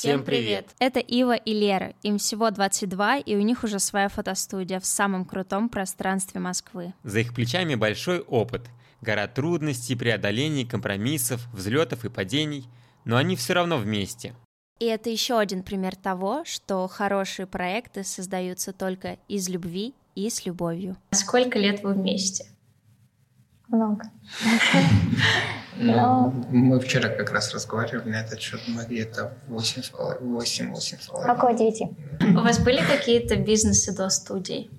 Всем 0.00 0.24
привет! 0.24 0.66
Это 0.78 0.98
Ива 0.98 1.34
и 1.34 1.52
Лера. 1.52 1.92
Им 2.02 2.16
всего 2.16 2.50
22, 2.50 3.18
и 3.18 3.36
у 3.36 3.42
них 3.42 3.64
уже 3.64 3.78
своя 3.78 4.08
фотостудия 4.08 4.80
в 4.80 4.86
самом 4.86 5.26
крутом 5.26 5.68
пространстве 5.68 6.40
Москвы. 6.40 6.94
За 7.02 7.20
их 7.20 7.34
плечами 7.34 7.74
большой 7.74 8.20
опыт. 8.20 8.62
Гора 9.02 9.26
трудностей, 9.26 9.96
преодолений, 9.96 10.64
компромиссов, 10.64 11.46
взлетов 11.52 12.06
и 12.06 12.08
падений. 12.08 12.66
Но 13.04 13.18
они 13.18 13.36
все 13.36 13.52
равно 13.52 13.76
вместе. 13.76 14.34
И 14.78 14.86
это 14.86 15.10
еще 15.10 15.38
один 15.38 15.62
пример 15.62 15.94
того, 15.96 16.46
что 16.46 16.88
хорошие 16.88 17.46
проекты 17.46 18.02
создаются 18.02 18.72
только 18.72 19.18
из 19.28 19.50
любви 19.50 19.92
и 20.14 20.30
с 20.30 20.46
любовью. 20.46 20.96
Сколько 21.10 21.58
лет 21.58 21.82
вы 21.82 21.92
вместе? 21.92 22.46
Много. 23.70 24.04
Но... 25.76 26.32
Мы 26.50 26.78
вчера 26.80 27.08
как 27.08 27.32
раз 27.32 27.54
разговаривали 27.54 28.10
на 28.10 28.20
этот 28.20 28.40
счет, 28.40 28.60
мы 28.68 28.84
где-то 28.84 29.32
8 29.48 29.82
8 30.20 30.72
8 30.72 30.98
Около 31.30 31.54
9. 31.54 32.36
У 32.36 32.40
вас 32.40 32.58
были 32.58 32.82
какие-то 32.84 33.36
бизнесы 33.36 33.96
до 33.96 34.10
студии? 34.10 34.70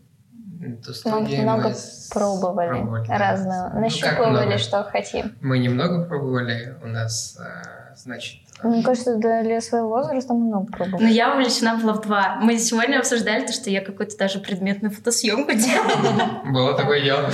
До 0.62 0.94
студии 0.94 1.38
мы 1.38 1.44
много 1.44 1.74
пробовали, 2.12 2.70
пробовали 2.70 3.08
разного. 3.08 3.72
Да. 3.74 3.80
Нащупывали, 3.80 4.52
ну, 4.52 4.58
что 4.60 4.84
хотим. 4.84 5.36
Мы 5.42 5.58
немного 5.58 6.06
пробовали, 6.06 6.78
у 6.84 6.88
нас, 6.88 7.36
а, 7.40 7.96
значит, 7.96 8.42
мне 8.64 8.84
кажется, 8.84 9.16
для 9.16 9.62
своего 9.62 9.90
возраста 9.90 10.34
много 10.34 10.72
пробовала. 10.72 11.02
Но 11.02 11.08
я 11.08 11.34
увлечена 11.34 11.78
была 11.78 11.94
в 11.94 12.02
два. 12.02 12.38
Мы 12.42 12.58
сегодня 12.58 13.00
обсуждали 13.00 13.46
то, 13.46 13.54
что 13.54 13.70
я 13.70 13.82
какую-то 13.82 14.18
даже 14.18 14.40
предметную 14.40 14.92
фотосъемку 14.92 15.52
делала. 15.54 16.42
Было 16.52 16.74
такое 16.76 17.02
дело. 17.02 17.30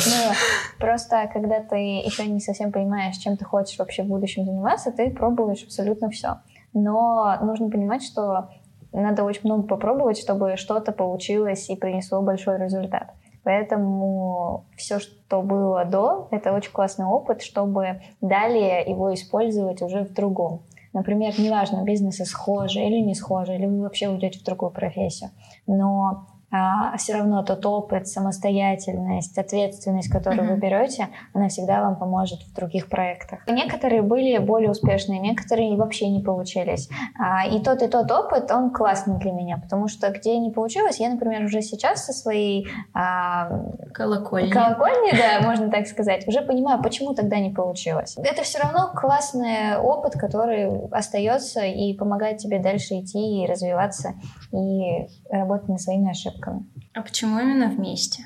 Просто 0.80 1.30
когда 1.34 1.59
ты 1.61 1.75
еще 1.78 2.25
не 2.28 2.39
совсем 2.39 2.72
понимаешь, 2.72 3.17
чем 3.17 3.38
ты 3.38 3.45
хочешь 3.45 3.78
вообще 3.78 4.03
в 4.03 4.08
будущем 4.08 4.45
заниматься, 4.45 4.92
ты 4.92 5.09
пробуешь 5.09 5.64
абсолютно 5.64 6.09
все. 6.09 6.38
Но 6.73 7.38
нужно 7.41 7.69
понимать, 7.69 8.03
что 8.03 8.50
надо 8.94 9.23
очень 9.23 9.41
много 9.44 9.64
попробовать, 9.67 10.17
чтобы 10.17 10.58
что-то 10.58 10.91
получилось 10.91 11.69
и 11.69 11.75
принесло 11.75 12.22
большой 12.22 12.58
результат. 12.59 13.12
Поэтому 13.44 14.66
все, 14.75 15.00
что 15.00 15.41
было 15.41 15.86
до, 15.86 16.28
это 16.31 16.52
очень 16.52 16.72
классный 16.72 17.06
опыт, 17.06 17.41
чтобы 17.41 18.02
далее 18.19 18.84
его 18.86 19.14
использовать 19.14 19.81
уже 19.81 20.03
в 20.03 20.14
другом. 20.14 20.64
Например, 20.98 21.31
неважно, 21.38 21.84
бизнесы 21.84 22.26
схожи 22.26 22.80
или 22.80 23.00
не 23.00 23.14
схожи, 23.14 23.53
или 23.53 23.67
вы 23.67 23.81
вообще 23.81 24.09
уйдете 24.09 24.40
в 24.40 24.44
другую 24.44 24.72
профессию, 24.72 25.30
но 25.67 26.26
а, 26.50 26.95
все 26.98 27.14
равно 27.16 27.44
тот 27.44 27.66
опыт, 27.66 28.08
самостоятельность, 28.08 29.38
ответственность, 29.38 30.09
которую 30.09 30.44
mm-hmm. 30.44 30.53
вы 30.53 30.59
берете, 30.59 31.08
она 31.34 31.50
всегда 31.50 31.81
вам 31.81 31.98
поможет 31.98 32.42
в 32.44 32.53
других 32.56 32.88
проектах. 32.88 33.40
Некоторые 33.48 34.02
были 34.02 34.38
более 34.38 34.72
успешные, 34.72 35.20
некоторые 35.20 35.75
вообще 35.75 36.08
не 36.09 36.22
получились. 36.22 36.88
А, 37.20 37.45
и 37.45 37.59
тот 37.59 37.81
и 37.81 37.88
тот 37.88 38.09
опыт, 38.12 38.50
он 38.50 38.72
классный 38.72 39.18
для 39.20 39.34
меня, 39.34 39.58
потому 39.58 39.90
что 39.90 40.09
где 40.09 40.38
не 40.40 40.50
получилось, 40.50 41.00
я, 41.02 41.09
например, 41.09 41.44
уже 41.44 41.62
сейчас 41.62 42.06
со 42.06 42.14
своей 42.14 42.68
а, 42.94 43.50
колокольни, 43.94 44.50
колокольни, 44.50 45.12
да, 45.18 45.45
можно 45.45 45.70
так 45.70 45.86
сказать, 45.88 46.25
уже 46.30 46.42
понимаю, 46.42 46.81
почему 46.81 47.14
тогда 47.14 47.40
не 47.40 47.50
получилось. 47.50 48.16
Это 48.18 48.44
все 48.44 48.59
равно 48.59 48.92
классный 48.95 49.78
опыт, 49.78 50.14
который 50.14 50.88
остается 50.92 51.66
и 51.66 51.94
помогает 51.94 52.38
тебе 52.38 52.59
дальше 52.59 53.00
идти 53.02 53.44
и 53.44 53.45
развиваться 53.45 54.14
и 54.53 55.08
работать 55.30 55.70
над 55.70 55.81
своими 55.81 56.09
ошибками. 56.11 56.66
А 56.94 57.02
почему 57.02 57.39
именно 57.39 57.67
вместе? 57.67 58.23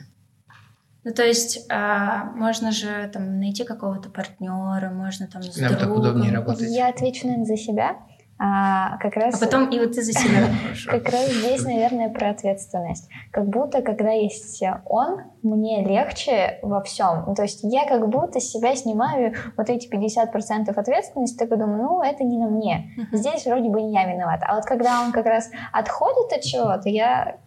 Ну, 1.04 1.12
то 1.14 1.24
есть, 1.24 1.66
а, 1.72 2.26
можно 2.36 2.72
же 2.72 3.10
там 3.12 3.40
найти 3.40 3.64
какого-то 3.64 4.10
партнера, 4.10 4.92
можно 4.92 5.26
там 5.28 5.42
с 5.42 5.58
Нам 5.58 5.72
другом. 5.72 5.88
так 5.88 5.98
удобнее 5.98 6.32
работать. 6.32 6.70
Я 6.70 6.90
отвечу, 6.90 7.26
наверное, 7.26 7.46
за 7.46 7.58
себя. 7.58 7.96
А, 8.44 8.98
как 8.98 9.18
раз... 9.18 9.40
а 9.40 9.46
потом 9.46 9.70
и 9.70 9.80
вот 9.80 9.92
ты 9.92 10.02
за 10.02 10.14
себя. 10.14 10.48
Как 10.88 11.08
раз 11.10 11.28
здесь, 11.28 11.64
наверное, 11.64 12.10
про 12.10 12.32
ответственность. 12.32 13.08
Как 13.30 13.48
будто, 13.48 13.84
когда 13.84 14.10
есть 14.10 14.64
он, 14.86 15.22
мне 15.44 15.86
легче 15.86 16.58
во 16.64 16.82
всем. 16.82 17.26
Ну, 17.28 17.36
то 17.36 17.44
есть 17.44 17.60
я 17.62 17.88
как 17.88 18.10
будто 18.10 18.40
себя 18.40 18.76
снимаю 18.76 19.36
вот 19.58 19.70
эти 19.70 19.88
50% 19.88 20.72
ответственности, 20.76 21.38
так 21.38 21.50
думаю, 21.50 21.84
ну, 21.84 22.02
это 22.02 22.24
не 22.24 22.40
на 22.40 22.48
мне. 22.48 22.90
Здесь 23.12 23.46
вроде 23.46 23.70
бы 23.70 23.80
не 23.80 23.94
я 23.94 24.12
виновата. 24.12 24.48
А 24.48 24.56
вот 24.56 24.66
когда 24.66 25.04
он 25.04 25.12
как 25.12 25.28
раз 25.28 25.52
отходит 25.72 26.34
от 26.34 26.42
чего-то, 26.42 26.90
я 26.90 27.38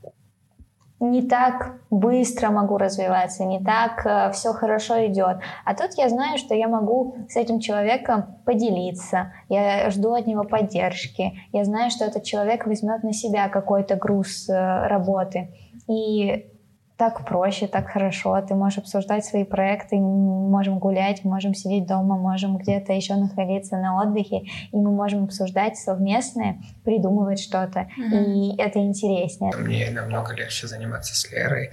не 1.11 1.23
так 1.23 1.75
быстро 1.91 2.51
могу 2.51 2.79
развиваться, 2.79 3.45
не 3.45 3.63
так 3.63 4.05
э, 4.07 4.31
все 4.33 4.53
хорошо 4.53 5.07
идет. 5.07 5.39
А 5.65 5.75
тут 5.75 5.95
я 5.97 6.09
знаю, 6.09 6.39
что 6.39 6.55
я 6.55 6.69
могу 6.69 7.17
с 7.29 7.37
этим 7.37 7.61
человеком 7.61 8.39
поделиться, 8.45 9.33
я 9.49 9.91
жду 9.91 10.15
от 10.15 10.27
него 10.27 10.45
поддержки, 10.45 11.39
я 11.53 11.65
знаю, 11.65 11.91
что 11.91 12.05
этот 12.05 12.25
человек 12.25 12.67
возьмет 12.67 13.03
на 13.03 13.13
себя 13.13 13.49
какой-то 13.49 13.97
груз 13.97 14.49
э, 14.49 14.87
работы. 14.87 15.49
И 15.89 16.47
так 16.97 17.27
проще, 17.27 17.67
так 17.67 17.89
хорошо. 17.89 18.41
Ты 18.49 18.55
можешь 18.55 18.79
обсуждать 18.79 19.25
свои 19.25 19.45
проекты, 19.45 19.97
можем 19.97 20.79
гулять, 20.79 21.25
можем 21.25 21.53
сидеть 21.55 21.87
дома, 21.87 22.17
можем 22.17 22.57
где-то 22.57 22.93
еще 22.93 23.17
находиться 23.17 23.77
на 23.79 24.01
отдыхе, 24.01 24.43
и 24.73 24.77
мы 24.77 24.93
можем 24.93 25.25
обсуждать 25.25 25.77
совместное, 25.77 26.61
придумывать 26.85 27.41
что-то, 27.41 27.89
mm-hmm. 27.99 28.25
и 28.33 28.63
это 28.63 28.79
интереснее. 28.79 29.53
Мне 29.57 29.91
намного 29.91 30.35
легче 30.35 30.69
заниматься 30.69 31.17
с 31.17 31.31
Лерой, 31.33 31.71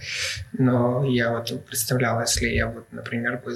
но 0.53 1.03
я 1.05 1.31
вот 1.31 1.65
представляла, 1.65 2.21
если 2.21 2.47
я 2.47 2.67
вот, 2.67 2.91
например, 2.91 3.41
бы 3.45 3.55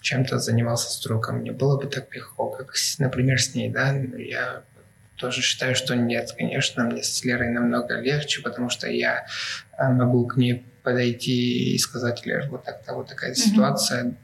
чем-то 0.00 0.38
занимался 0.38 0.90
с 0.90 1.02
другом, 1.02 1.38
мне 1.38 1.50
было 1.50 1.76
бы 1.76 1.88
так 1.88 2.14
легко, 2.14 2.50
как, 2.50 2.72
например, 2.98 3.40
с 3.40 3.54
ней, 3.54 3.68
да, 3.68 3.92
я 3.92 4.62
тоже 5.16 5.42
считаю, 5.42 5.74
что 5.74 5.96
нет, 5.96 6.30
конечно, 6.36 6.84
мне 6.84 7.02
с 7.02 7.24
Лерой 7.24 7.50
намного 7.50 8.00
легче, 8.00 8.42
потому 8.42 8.68
что 8.68 8.88
я 8.88 9.26
могу 9.78 10.26
к 10.26 10.36
ней 10.36 10.64
подойти 10.84 11.74
и 11.74 11.78
сказать, 11.78 12.24
Лер, 12.26 12.48
вот 12.50 12.64
так-то 12.64 12.94
вот 12.94 13.08
такая 13.08 13.32
mm-hmm. 13.32 13.34
ситуация, 13.34 14.14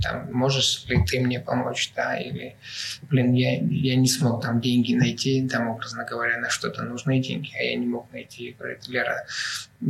там, 0.00 0.32
можешь 0.32 0.84
ли 0.86 1.04
ты 1.04 1.20
мне 1.20 1.40
помочь, 1.40 1.92
да, 1.96 2.16
или, 2.16 2.56
блин, 3.02 3.32
я, 3.32 3.58
я 3.58 3.96
не 3.96 4.08
смог 4.08 4.42
там 4.42 4.60
деньги 4.60 4.94
найти, 4.94 5.46
там, 5.48 5.68
образно 5.68 6.04
говоря, 6.04 6.38
на 6.38 6.50
что-то 6.50 6.82
нужны 6.82 7.20
деньги, 7.20 7.50
а 7.58 7.62
я 7.62 7.76
не 7.76 7.86
мог 7.86 8.12
найти, 8.12 8.54
говорит, 8.58 8.86
Лера, 8.88 9.24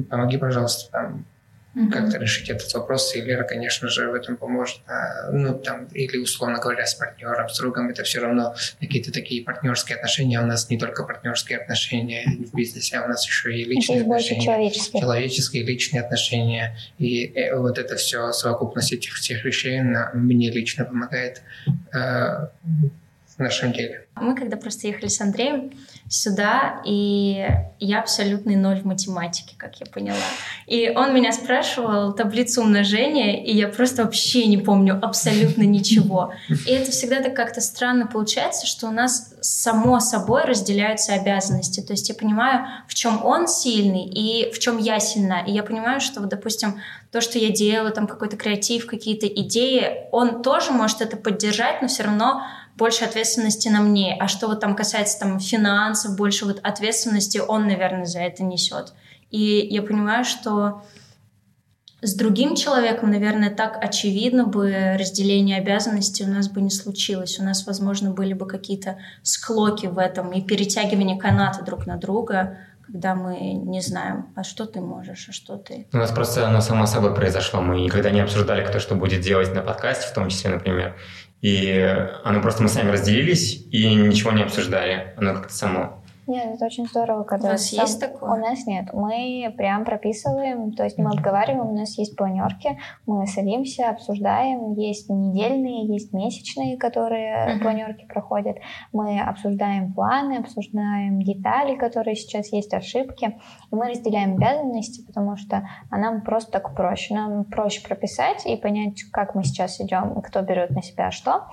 помоги, 0.08 0.38
пожалуйста, 0.38 0.90
там, 0.90 1.26
mm-hmm. 1.74 1.90
как-то 1.90 2.18
решить 2.18 2.50
этот 2.50 2.72
вопрос. 2.74 3.14
И 3.14 3.20
Лера, 3.20 3.44
конечно 3.44 3.88
же, 3.88 4.10
в 4.10 4.14
этом 4.14 4.36
поможет. 4.36 4.80
А, 4.86 5.30
ну, 5.30 5.58
там, 5.58 5.86
или, 5.86 6.18
условно 6.18 6.58
говоря, 6.58 6.86
с 6.86 6.94
партнером, 6.94 7.48
с 7.48 7.58
другом, 7.58 7.90
это 7.90 8.02
все 8.04 8.20
равно 8.20 8.54
какие-то 8.80 9.12
такие 9.12 9.42
партнерские 9.42 9.96
отношения. 9.96 10.40
У 10.40 10.46
нас 10.46 10.68
не 10.70 10.78
только 10.78 11.04
партнерские 11.04 11.58
отношения 11.58 12.24
в 12.26 12.54
бизнесе, 12.54 12.98
а 12.98 13.04
у 13.04 13.08
нас 13.08 13.26
еще 13.26 13.54
и 13.54 13.64
личные 13.64 13.96
еще 13.96 14.04
отношения. 14.04 14.42
Человеческие. 14.42 15.00
Человеческие, 15.00 15.62
личные 15.64 16.02
отношения. 16.02 16.76
И 16.98 17.26
э, 17.26 17.56
вот 17.56 17.78
это 17.78 17.96
все, 17.96 18.32
совокупность 18.32 18.92
этих 18.92 19.14
всех 19.14 19.44
вещей 19.44 19.80
мне 20.14 20.50
лично 20.50 20.84
помогает 20.84 21.42
э, 21.92 21.98
в 21.98 23.38
нашем 23.38 23.72
деле. 23.72 24.06
Мы 24.14 24.34
когда 24.34 24.56
просто 24.56 24.88
ехали 24.88 25.08
с 25.08 25.20
Андреем 25.20 25.72
сюда, 26.08 26.82
и 26.84 27.46
я 27.78 28.00
абсолютный 28.00 28.56
ноль 28.56 28.80
в 28.80 28.84
математике, 28.84 29.54
как 29.56 29.80
я 29.80 29.86
поняла. 29.86 30.18
И 30.66 30.90
он 30.94 31.14
меня 31.14 31.32
спрашивал 31.32 32.12
таблицу 32.12 32.60
умножения, 32.60 33.42
и 33.42 33.56
я 33.56 33.68
просто 33.68 34.04
вообще 34.04 34.46
не 34.46 34.58
помню 34.58 34.98
абсолютно 35.02 35.62
ничего. 35.62 36.34
И 36.66 36.70
это 36.70 36.90
всегда 36.90 37.22
так 37.22 37.34
как-то 37.34 37.62
странно 37.62 38.06
получается, 38.06 38.66
что 38.66 38.88
у 38.88 38.90
нас 38.90 39.34
само 39.40 39.98
собой 39.98 40.44
разделяются 40.44 41.14
обязанности. 41.14 41.80
То 41.80 41.94
есть 41.94 42.08
я 42.10 42.14
понимаю, 42.14 42.66
в 42.88 42.94
чем 42.94 43.24
он 43.24 43.48
сильный 43.48 44.04
и 44.04 44.52
в 44.52 44.58
чем 44.58 44.76
я 44.76 45.00
сильна. 45.00 45.40
И 45.40 45.52
я 45.52 45.62
понимаю, 45.62 46.00
что, 46.00 46.20
вот, 46.20 46.28
допустим, 46.28 46.80
то, 47.10 47.20
что 47.22 47.38
я 47.38 47.50
делаю, 47.50 47.92
там 47.92 48.06
какой-то 48.06 48.36
креатив, 48.36 48.86
какие-то 48.86 49.26
идеи, 49.26 50.06
он 50.12 50.42
тоже 50.42 50.70
может 50.72 51.00
это 51.00 51.16
поддержать, 51.16 51.80
но 51.80 51.88
все 51.88 52.04
равно 52.04 52.42
больше 52.76 53.04
ответственности 53.04 53.68
на 53.68 53.80
мне. 53.80 54.01
А 54.10 54.28
что 54.28 54.48
вот 54.48 54.60
там 54.60 54.74
касается 54.74 55.20
там 55.20 55.38
финансов, 55.38 56.16
больше 56.16 56.44
вот 56.44 56.60
ответственности 56.62 57.38
он, 57.38 57.66
наверное, 57.66 58.06
за 58.06 58.20
это 58.20 58.42
несет. 58.42 58.92
И 59.30 59.66
я 59.70 59.82
понимаю, 59.82 60.24
что 60.24 60.82
с 62.02 62.14
другим 62.14 62.56
человеком, 62.56 63.10
наверное, 63.10 63.50
так 63.50 63.78
очевидно 63.82 64.44
бы 64.44 64.96
разделение 64.98 65.58
обязанностей 65.58 66.24
у 66.24 66.28
нас 66.28 66.48
бы 66.48 66.60
не 66.60 66.70
случилось. 66.70 67.38
У 67.38 67.44
нас, 67.44 67.64
возможно, 67.64 68.10
были 68.10 68.32
бы 68.32 68.46
какие-то 68.46 68.98
склоки 69.22 69.86
в 69.86 69.98
этом 69.98 70.32
и 70.32 70.42
перетягивание 70.42 71.16
каната 71.16 71.64
друг 71.64 71.86
на 71.86 71.96
друга, 71.96 72.58
когда 72.84 73.14
мы 73.14 73.52
не 73.52 73.80
знаем, 73.80 74.26
а 74.34 74.42
что 74.42 74.66
ты 74.66 74.80
можешь, 74.80 75.28
а 75.28 75.32
что 75.32 75.56
ты... 75.56 75.86
У 75.92 75.96
нас 75.96 76.10
просто 76.10 76.46
оно 76.46 76.60
само 76.60 76.86
собой 76.86 77.14
произошло. 77.14 77.60
Мы 77.60 77.80
никогда 77.80 78.10
не 78.10 78.20
обсуждали, 78.20 78.66
кто 78.66 78.80
что 78.80 78.96
будет 78.96 79.20
делать 79.20 79.54
на 79.54 79.62
подкасте, 79.62 80.08
в 80.08 80.12
том 80.12 80.28
числе, 80.28 80.50
например. 80.50 80.96
И 81.42 81.68
оно 82.24 82.40
просто 82.40 82.62
мы 82.62 82.68
сами 82.68 82.90
разделились 82.90 83.66
и 83.70 83.94
ничего 83.94 84.32
не 84.32 84.44
обсуждали. 84.44 85.12
Оно 85.16 85.34
как-то 85.34 85.52
само 85.52 86.01
Нет, 86.26 86.54
это 86.54 86.66
очень 86.66 86.86
здорово, 86.86 87.24
когда... 87.24 87.48
У 87.48 87.50
вас 87.52 87.68
сам- 87.68 87.80
есть 87.80 88.00
такое? 88.00 88.30
У 88.30 88.36
нас 88.36 88.66
нет. 88.66 88.92
Мы 88.92 89.52
прям 89.56 89.84
прописываем, 89.84 90.72
то 90.72 90.84
есть 90.84 90.96
мы 90.98 91.10
обговариваем, 91.10 91.68
у 91.68 91.76
нас 91.76 91.98
есть 91.98 92.16
планерки, 92.16 92.78
мы 93.06 93.26
садимся, 93.26 93.90
обсуждаем, 93.90 94.74
есть 94.74 95.10
недельные, 95.10 95.86
есть 95.86 96.12
месячные, 96.12 96.76
которые 96.76 97.54
Мгм. 97.54 97.60
планерки 97.60 98.06
проходят. 98.06 98.58
Мы 98.92 99.20
обсуждаем 99.20 99.92
планы, 99.92 100.38
обсуждаем 100.38 101.20
детали, 101.22 101.76
которые 101.76 102.14
сейчас 102.14 102.52
есть, 102.52 102.72
ошибки. 102.72 103.38
И 103.70 103.74
мы 103.74 103.88
разделяем 103.88 104.36
обязанности, 104.36 105.04
потому 105.04 105.36
что 105.36 105.68
а 105.90 105.98
нам 105.98 106.22
просто 106.22 106.52
так 106.52 106.74
проще. 106.74 107.14
Нам 107.14 107.44
проще 107.44 107.86
прописать 107.86 108.46
и 108.46 108.56
понять, 108.56 109.02
как 109.10 109.34
мы 109.34 109.42
сейчас 109.44 109.80
идем, 109.80 110.20
кто 110.22 110.42
берет 110.42 110.70
на 110.70 110.82
себя 110.82 111.10
что. 111.10 111.46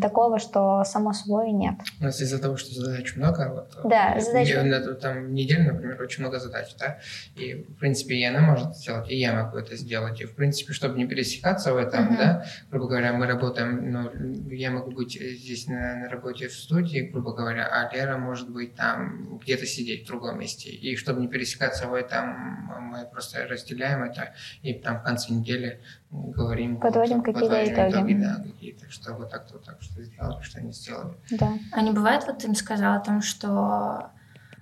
Такого, 0.00 0.38
что 0.38 0.84
само 0.84 1.12
собой 1.12 1.50
нет. 1.50 1.74
У 2.00 2.04
нас 2.04 2.20
из-за 2.20 2.38
того, 2.40 2.56
что 2.56 2.72
задач 2.72 3.16
много, 3.16 3.50
вот, 3.52 3.90
Да, 3.90 4.14
э, 4.14 4.20
задач- 4.20 4.48
я 4.48 4.62
на- 4.62 4.94
там 4.94 5.24
в 5.26 5.30
неделю, 5.32 5.72
например, 5.72 6.00
очень 6.00 6.20
много 6.22 6.38
задач, 6.38 6.68
да, 6.78 7.00
и, 7.34 7.54
в 7.54 7.74
принципе, 7.80 8.14
и 8.14 8.24
она 8.24 8.40
может 8.42 8.76
сделать, 8.76 9.10
и 9.10 9.16
я 9.16 9.34
могу 9.34 9.56
это 9.58 9.74
сделать, 9.76 10.20
и, 10.20 10.24
в 10.24 10.36
принципе, 10.36 10.72
чтобы 10.72 10.96
не 10.96 11.06
пересекаться 11.08 11.72
в 11.74 11.78
этом, 11.78 12.04
Мгм. 12.04 12.16
да, 12.16 12.44
грубо 12.70 12.86
говоря, 12.86 13.12
мы 13.12 13.26
работаем, 13.26 13.90
ну, 13.90 14.10
я 14.52 14.70
могу 14.70 14.92
быть 14.92 15.14
здесь 15.20 15.66
на, 15.66 15.96
на 15.96 16.08
работе 16.10 16.46
в 16.46 16.52
студии, 16.52 17.00
грубо 17.00 17.32
говоря, 17.34 17.66
а 17.66 17.92
Лера 17.92 18.18
может 18.18 18.48
быть 18.48 18.76
там 18.76 19.38
где-то 19.42 19.66
сидеть 19.66 20.04
в 20.04 20.06
другом 20.06 20.38
месте, 20.38 20.70
и 20.70 20.94
чтобы 20.94 21.20
не 21.20 21.26
пересекаться 21.26 21.88
в 21.88 21.94
этом, 21.94 22.70
мы 22.82 23.04
просто 23.06 23.44
разделяем 23.48 24.04
это, 24.04 24.32
и 24.62 24.74
там 24.74 25.00
в 25.00 25.02
конце 25.02 25.32
недели 25.32 25.80
говорим, 26.10 26.78
Подводим 26.78 27.22
какие-то 27.22 27.48
подводим 27.56 27.74
итоги. 27.74 28.14
да, 28.14 28.42
какие-то, 28.42 28.90
что 28.90 29.14
вот 29.14 29.30
так, 29.30 29.46
вот 29.52 29.64
так, 29.64 29.76
что 29.80 30.02
сделали, 30.02 30.40
что 30.42 30.60
не 30.62 30.72
сделали. 30.72 31.14
Да. 31.32 31.52
А 31.72 31.82
не 31.82 31.90
бывает, 31.92 32.24
вот 32.26 32.38
ты 32.38 32.46
им 32.48 32.54
сказала 32.54 32.96
о 32.96 33.00
том, 33.00 33.22
что 33.22 34.10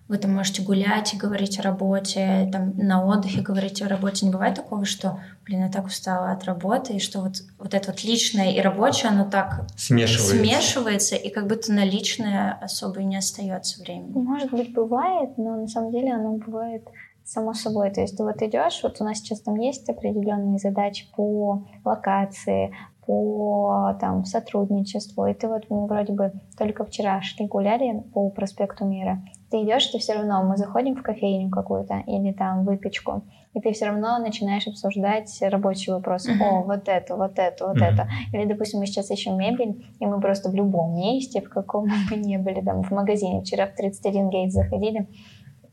вы 0.06 0.18
там 0.18 0.34
можете 0.34 0.62
гулять 0.62 1.14
и 1.14 1.16
говорить 1.16 1.58
о 1.58 1.62
работе, 1.62 2.48
там 2.52 2.76
на 2.76 3.02
отдыхе 3.04 3.40
говорить 3.40 3.80
о 3.80 3.88
работе. 3.88 4.26
Не 4.26 4.32
бывает 4.32 4.54
такого, 4.54 4.84
что, 4.84 5.18
блин, 5.46 5.62
я 5.62 5.70
так 5.70 5.86
устала 5.86 6.30
от 6.30 6.44
работы, 6.44 6.94
и 6.94 6.98
что 7.00 7.20
вот, 7.20 7.36
вот 7.58 7.72
это 7.72 7.90
вот 7.90 8.04
личное 8.04 8.52
и 8.52 8.60
рабочее, 8.60 9.10
оно 9.10 9.24
так 9.24 9.66
Смешивается. 9.76 10.36
смешивается, 10.36 11.16
и 11.16 11.30
как 11.30 11.46
будто 11.46 11.72
на 11.72 11.84
личное 11.86 12.52
особо 12.60 13.00
и 13.00 13.04
не 13.04 13.16
остается 13.16 13.80
времени. 13.80 14.12
Может 14.12 14.50
быть, 14.50 14.74
бывает, 14.74 15.38
но 15.38 15.56
на 15.56 15.68
самом 15.68 15.90
деле 15.90 16.12
оно 16.12 16.36
бывает 16.36 16.86
само 17.24 17.54
собой. 17.54 17.90
То 17.90 18.00
есть 18.00 18.16
ты 18.16 18.22
вот 18.22 18.40
идешь, 18.42 18.80
вот 18.82 19.00
у 19.00 19.04
нас 19.04 19.18
сейчас 19.18 19.40
там 19.40 19.54
есть 19.56 19.88
определенные 19.88 20.58
задачи 20.58 21.06
по 21.16 21.64
локации, 21.84 22.72
по 23.06 23.96
там, 24.00 24.24
сотрудничеству, 24.24 25.26
и 25.26 25.34
ты 25.34 25.48
вот 25.48 25.64
мы 25.68 25.86
вроде 25.86 26.12
бы 26.12 26.32
только 26.56 26.84
вчера 26.84 27.20
шли 27.22 27.46
гуляли 27.46 28.00
по 28.14 28.30
проспекту 28.30 28.86
Мира. 28.86 29.22
Ты 29.50 29.62
идешь, 29.62 29.86
ты 29.86 29.98
все 29.98 30.14
равно, 30.14 30.42
мы 30.42 30.56
заходим 30.56 30.96
в 30.96 31.02
кофейню 31.02 31.50
какую-то 31.50 32.02
или 32.06 32.32
там 32.32 32.64
выпечку, 32.64 33.22
и 33.52 33.60
ты 33.60 33.72
все 33.72 33.86
равно 33.86 34.18
начинаешь 34.18 34.66
обсуждать 34.66 35.30
рабочие 35.42 35.94
вопросы. 35.94 36.32
Мгм. 36.32 36.42
О, 36.42 36.62
вот 36.64 36.88
это, 36.88 37.16
вот 37.16 37.38
это, 37.38 37.66
вот 37.66 37.76
Мгм. 37.76 37.84
это. 37.84 38.08
Или, 38.32 38.46
допустим, 38.46 38.80
мы 38.80 38.86
сейчас 38.86 39.10
ищем 39.10 39.36
мебель, 39.36 39.84
и 40.00 40.06
мы 40.06 40.20
просто 40.20 40.50
в 40.50 40.54
любом 40.54 40.96
месте, 40.96 41.40
в 41.40 41.50
каком 41.50 41.84
бы 42.10 42.16
ни 42.16 42.36
были, 42.36 42.62
там, 42.62 42.82
в 42.82 42.90
магазине, 42.90 43.42
вчера 43.42 43.66
в 43.66 43.74
31 43.74 44.30
гейт 44.30 44.50
заходили, 44.52 45.08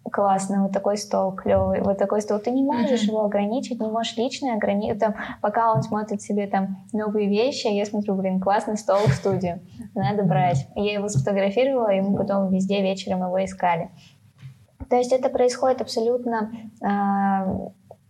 классно, 0.09 0.63
вот 0.63 0.71
такой 0.71 0.98
стол 0.98 1.31
клевый, 1.33 1.81
вот 1.81 1.98
такой 1.98 2.21
стол. 2.21 2.39
Ты 2.39 2.51
не 2.51 2.63
можешь 2.63 3.03
Мгм. 3.03 3.09
его 3.09 3.25
ограничить, 3.25 3.80
не 3.80 3.88
можешь 3.88 4.18
лично 4.18 4.53
ограничить, 4.53 5.00
там, 5.00 5.15
пока 5.42 5.74
он 5.74 5.83
смотрит 5.83 6.21
себе 6.21 6.48
там 6.48 6.77
новые 6.92 7.27
вещи, 7.30 7.68
а 7.68 7.71
я 7.71 7.86
смотрю, 7.86 8.15
блин, 8.15 8.39
классный 8.39 8.77
стол 8.77 9.06
в 9.07 9.13
студию, 9.13 9.62
надо 9.95 10.24
брать. 10.24 10.68
Я 10.75 10.94
его 10.94 11.07
сфотографировала, 11.07 11.94
и 11.94 12.01
мы 12.01 12.18
потом 12.18 12.50
везде 12.50 12.81
вечером 12.81 13.24
его 13.24 13.44
искали. 13.44 13.89
То 14.89 14.98
есть 14.98 15.13
это 15.13 15.30
происходит 15.30 15.81
абсолютно 15.81 16.51
а, 16.83 17.45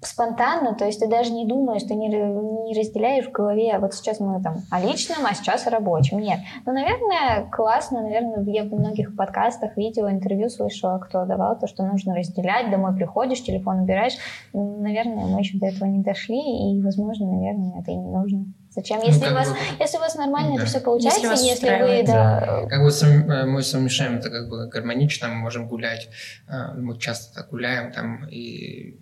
спонтанно, 0.03 0.73
то 0.75 0.85
есть 0.85 0.99
ты 0.99 1.07
даже 1.07 1.31
не 1.31 1.45
думаешь, 1.45 1.83
ты 1.83 1.93
не, 1.93 2.07
не 2.07 2.77
разделяешь 2.77 3.27
в 3.27 3.31
голове, 3.31 3.77
вот 3.79 3.93
сейчас 3.93 4.19
мы 4.19 4.41
там 4.41 4.63
о 4.71 4.79
личном, 4.81 5.25
а 5.25 5.33
сейчас 5.35 5.67
о 5.67 5.69
рабочем. 5.69 6.19
Нет. 6.19 6.39
Ну, 6.65 6.73
наверное, 6.73 7.47
классно, 7.51 8.01
наверное, 8.01 8.43
я 8.47 8.63
в 8.63 8.73
многих 8.73 9.15
подкастах, 9.15 9.77
видео, 9.77 10.09
интервью 10.09 10.49
слышала, 10.49 10.97
кто 10.97 11.25
давал 11.25 11.57
то, 11.59 11.67
что 11.67 11.83
нужно 11.83 12.15
разделять, 12.15 12.71
домой 12.71 12.95
приходишь, 12.95 13.43
телефон 13.43 13.81
убираешь. 13.81 14.13
М, 14.53 14.81
Наверное, 14.81 15.25
мы 15.27 15.39
еще 15.39 15.57
до 15.59 15.67
этого 15.67 15.85
не 15.87 16.01
дошли, 16.03 16.39
и, 16.39 16.81
возможно, 16.81 17.27
наверное, 17.31 17.79
это 17.81 17.91
и 17.91 17.95
не 17.95 18.09
нужно. 18.09 18.45
Зачем? 18.71 18.99
Ну, 18.99 19.05
Если, 19.07 19.21
как 19.21 19.31
у 19.31 19.35
вас, 19.35 19.49
бы- 19.49 19.55
если 19.79 19.97
у 19.97 19.99
вас 19.99 20.15
нормально 20.15 20.51
Да. 20.55 20.61
это 20.61 20.65
все 20.65 20.79
получается, 20.79 21.19
Если 21.19 21.29
вас 21.29 21.43
если, 21.43 21.67
вы 21.67 21.73
устраивает. 21.73 22.05
да, 22.07 22.65
Как 22.69 22.81
бы 22.81 22.89
сам- 22.91 23.29
э, 23.29 23.45
мы 23.45 23.61
совмещаем 23.63 24.15
это 24.17 24.29
как 24.29 24.49
бы 24.49 24.67
гармонично, 24.69 25.27
мы 25.27 25.35
можем 25.35 25.67
гулять, 25.67 26.07
э, 26.47 26.73
мы 26.77 26.97
часто 26.97 27.35
так 27.35 27.49
гуляем 27.51 27.91
там 27.91 28.25
и 28.29 28.97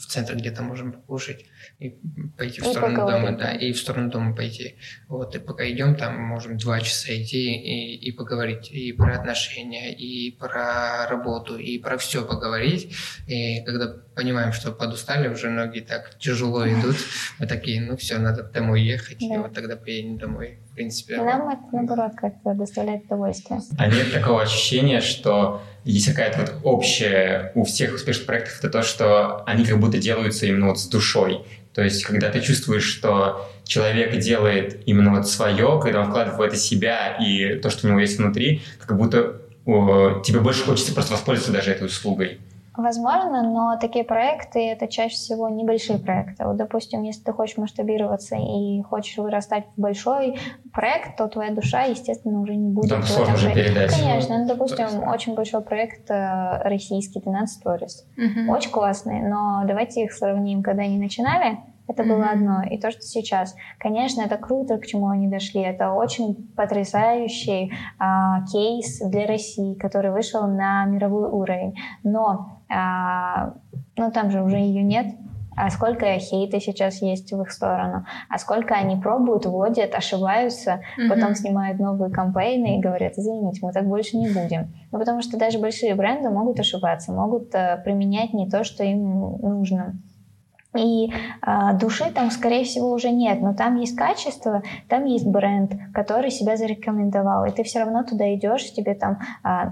в 0.00 0.06
центр 0.06 0.34
где-то 0.36 0.62
можем 0.62 0.92
покушать 0.92 1.44
и 1.78 1.90
пойти 2.36 2.60
в 2.60 2.66
И 2.66 2.70
сторону 2.70 2.96
поговорить, 2.96 3.26
дома, 3.26 3.38
да, 3.38 3.52
и 3.52 3.72
в 3.72 3.78
сторону 3.78 4.10
дома 4.10 4.34
пойти. 4.34 4.76
Вот, 5.08 5.34
и 5.34 5.38
пока 5.38 5.68
идем, 5.70 5.94
там 5.94 6.18
можем 6.20 6.56
два 6.56 6.80
часа 6.80 7.12
идти 7.14 7.52
и, 7.54 7.96
и 7.96 8.12
поговорить 8.12 8.70
и 8.70 8.92
про 8.92 9.14
отношения, 9.14 9.94
и 9.94 10.30
про 10.32 11.06
работу, 11.08 11.56
и 11.58 11.78
про 11.78 11.98
все 11.98 12.24
поговорить. 12.24 12.94
И 13.26 13.62
когда 13.64 13.94
понимаем, 14.14 14.52
что 14.52 14.72
подустали, 14.72 15.28
уже 15.28 15.50
ноги 15.50 15.80
так 15.80 16.18
тяжело 16.18 16.66
идут, 16.68 16.96
мы 17.38 17.46
такие, 17.46 17.80
ну 17.80 17.96
все, 17.96 18.18
надо 18.18 18.42
домой 18.42 18.82
ехать, 18.82 19.22
и 19.22 19.28
Да. 19.28 19.42
вот 19.42 19.54
тогда 19.54 19.76
поедем 19.76 20.18
домой. 20.18 20.58
В 20.70 20.74
принципе, 20.74 21.16
нам 21.18 21.48
это, 21.48 21.62
наоборот, 21.72 22.12
как-то 22.16 22.54
доставляет 22.54 23.04
удовольствие. 23.04 23.60
А 23.78 23.86
нет 23.86 24.12
такого 24.12 24.42
ощущения, 24.42 25.00
что 25.00 25.62
есть 25.84 26.06
какая-то 26.06 26.40
вот 26.40 26.54
общая 26.62 27.52
у 27.54 27.64
всех 27.64 27.94
успешных 27.94 28.26
проектов, 28.26 28.58
это 28.58 28.70
то, 28.70 28.82
что 28.82 29.42
они 29.46 29.64
как 29.64 29.78
будто 29.78 29.98
делаются 29.98 30.46
именно 30.46 30.68
вот 30.68 30.78
с 30.78 30.86
душой. 30.86 31.44
То 31.74 31.82
есть, 31.82 32.04
когда 32.04 32.30
ты 32.30 32.40
чувствуешь, 32.40 32.84
что 32.84 33.48
человек 33.64 34.18
делает 34.18 34.82
именно 34.86 35.12
вот 35.16 35.28
свое, 35.28 35.80
когда 35.80 36.00
он 36.00 36.10
вкладывает 36.10 36.38
в 36.38 36.42
это 36.42 36.56
себя 36.56 37.16
и 37.20 37.54
то, 37.58 37.70
что 37.70 37.86
у 37.86 37.90
него 37.90 38.00
есть 38.00 38.18
внутри, 38.18 38.62
как 38.84 38.96
будто 38.96 39.40
о, 39.66 40.20
тебе 40.24 40.40
больше 40.40 40.64
хочется 40.64 40.92
просто 40.92 41.12
воспользоваться 41.12 41.52
даже 41.52 41.70
этой 41.70 41.86
услугой. 41.86 42.40
Возможно, 42.80 43.42
но 43.42 43.76
такие 43.80 44.04
проекты 44.04 44.70
это 44.70 44.88
чаще 44.88 45.14
всего 45.14 45.48
небольшие 45.48 45.98
проекты. 45.98 46.44
Вот, 46.44 46.56
допустим, 46.56 47.02
если 47.02 47.22
ты 47.22 47.32
хочешь 47.32 47.56
масштабироваться 47.56 48.36
и 48.36 48.82
хочешь 48.82 49.18
вырастать 49.18 49.64
в 49.76 49.80
большой 49.80 50.38
проект, 50.72 51.16
то 51.16 51.28
твоя 51.28 51.52
душа, 51.52 51.82
естественно, 51.82 52.40
уже 52.40 52.56
не 52.56 52.70
будет 52.70 52.90
Там 52.90 53.02
в 53.02 53.08
сложно 53.08 53.32
этом 53.32 53.36
же 53.36 53.52
передать. 53.52 53.90
Конечно, 53.90 54.38
ну, 54.38 54.46
допустим, 54.46 54.86
Точно. 54.86 55.12
очень 55.12 55.34
большой 55.34 55.60
проект 55.62 56.10
э, 56.10 56.62
российский 56.64 57.20
13 57.20 57.64
Stories. 57.64 58.06
Мгм. 58.16 58.48
Очень 58.48 58.70
классный, 58.70 59.20
но 59.20 59.62
давайте 59.66 60.04
их 60.04 60.12
сравним, 60.12 60.62
когда 60.62 60.82
они 60.82 60.98
начинали. 60.98 61.58
Это 61.88 62.04
было 62.04 62.18
Мгм. 62.18 62.30
одно, 62.30 62.62
и 62.70 62.78
то, 62.78 62.92
что 62.92 63.00
сейчас. 63.02 63.56
Конечно, 63.80 64.22
это 64.22 64.36
круто, 64.36 64.78
к 64.78 64.86
чему 64.86 65.08
они 65.08 65.26
дошли. 65.26 65.60
Это 65.60 65.90
очень 65.90 66.36
потрясающий 66.56 67.72
а, 67.98 68.44
кейс 68.46 69.00
для 69.00 69.26
России, 69.26 69.74
который 69.74 70.12
вышел 70.12 70.46
на 70.46 70.84
мировой 70.84 71.28
уровень. 71.28 71.74
Но 72.04 72.59
а, 72.70 73.54
ну, 73.96 74.10
там 74.10 74.30
же 74.30 74.42
уже 74.42 74.56
ее 74.56 74.82
нет. 74.82 75.06
А 75.56 75.68
сколько 75.68 76.06
хейта 76.18 76.58
сейчас 76.60 77.02
есть 77.02 77.32
в 77.32 77.42
их 77.42 77.50
сторону? 77.50 78.06
А 78.30 78.38
сколько 78.38 78.74
они 78.74 78.96
пробуют, 78.96 79.44
вводят, 79.44 79.94
ошибаются, 79.94 80.80
потом 81.08 81.30
Мгм. 81.30 81.34
снимают 81.34 81.78
новые 81.78 82.10
кампейны 82.10 82.78
и 82.78 82.80
говорят, 82.80 83.14
извините, 83.18 83.60
мы 83.62 83.72
так 83.72 83.86
больше 83.86 84.16
не 84.16 84.28
будем. 84.28 84.72
Ну, 84.90 84.98
потому 84.98 85.20
что 85.20 85.38
даже 85.38 85.58
большие 85.58 85.94
бренды 85.94 86.30
могут 86.30 86.58
ошибаться, 86.60 87.12
могут 87.12 87.54
э, 87.54 87.78
применять 87.84 88.32
не 88.32 88.48
то, 88.48 88.64
что 88.64 88.84
им 88.84 89.36
нужно. 89.42 90.00
И 90.76 91.10
а, 91.42 91.72
души 91.72 92.04
там, 92.14 92.30
скорее 92.30 92.64
всего, 92.64 92.92
уже 92.92 93.10
нет, 93.10 93.40
но 93.40 93.54
там 93.54 93.76
есть 93.76 93.96
качество, 93.96 94.62
там 94.88 95.04
есть 95.04 95.26
бренд, 95.26 95.72
который 95.92 96.30
себя 96.30 96.56
зарекомендовал, 96.56 97.44
и 97.44 97.50
ты 97.50 97.64
все 97.64 97.80
равно 97.80 98.04
туда 98.04 98.32
идешь, 98.34 98.72
тебе 98.72 98.94
там 98.94 99.18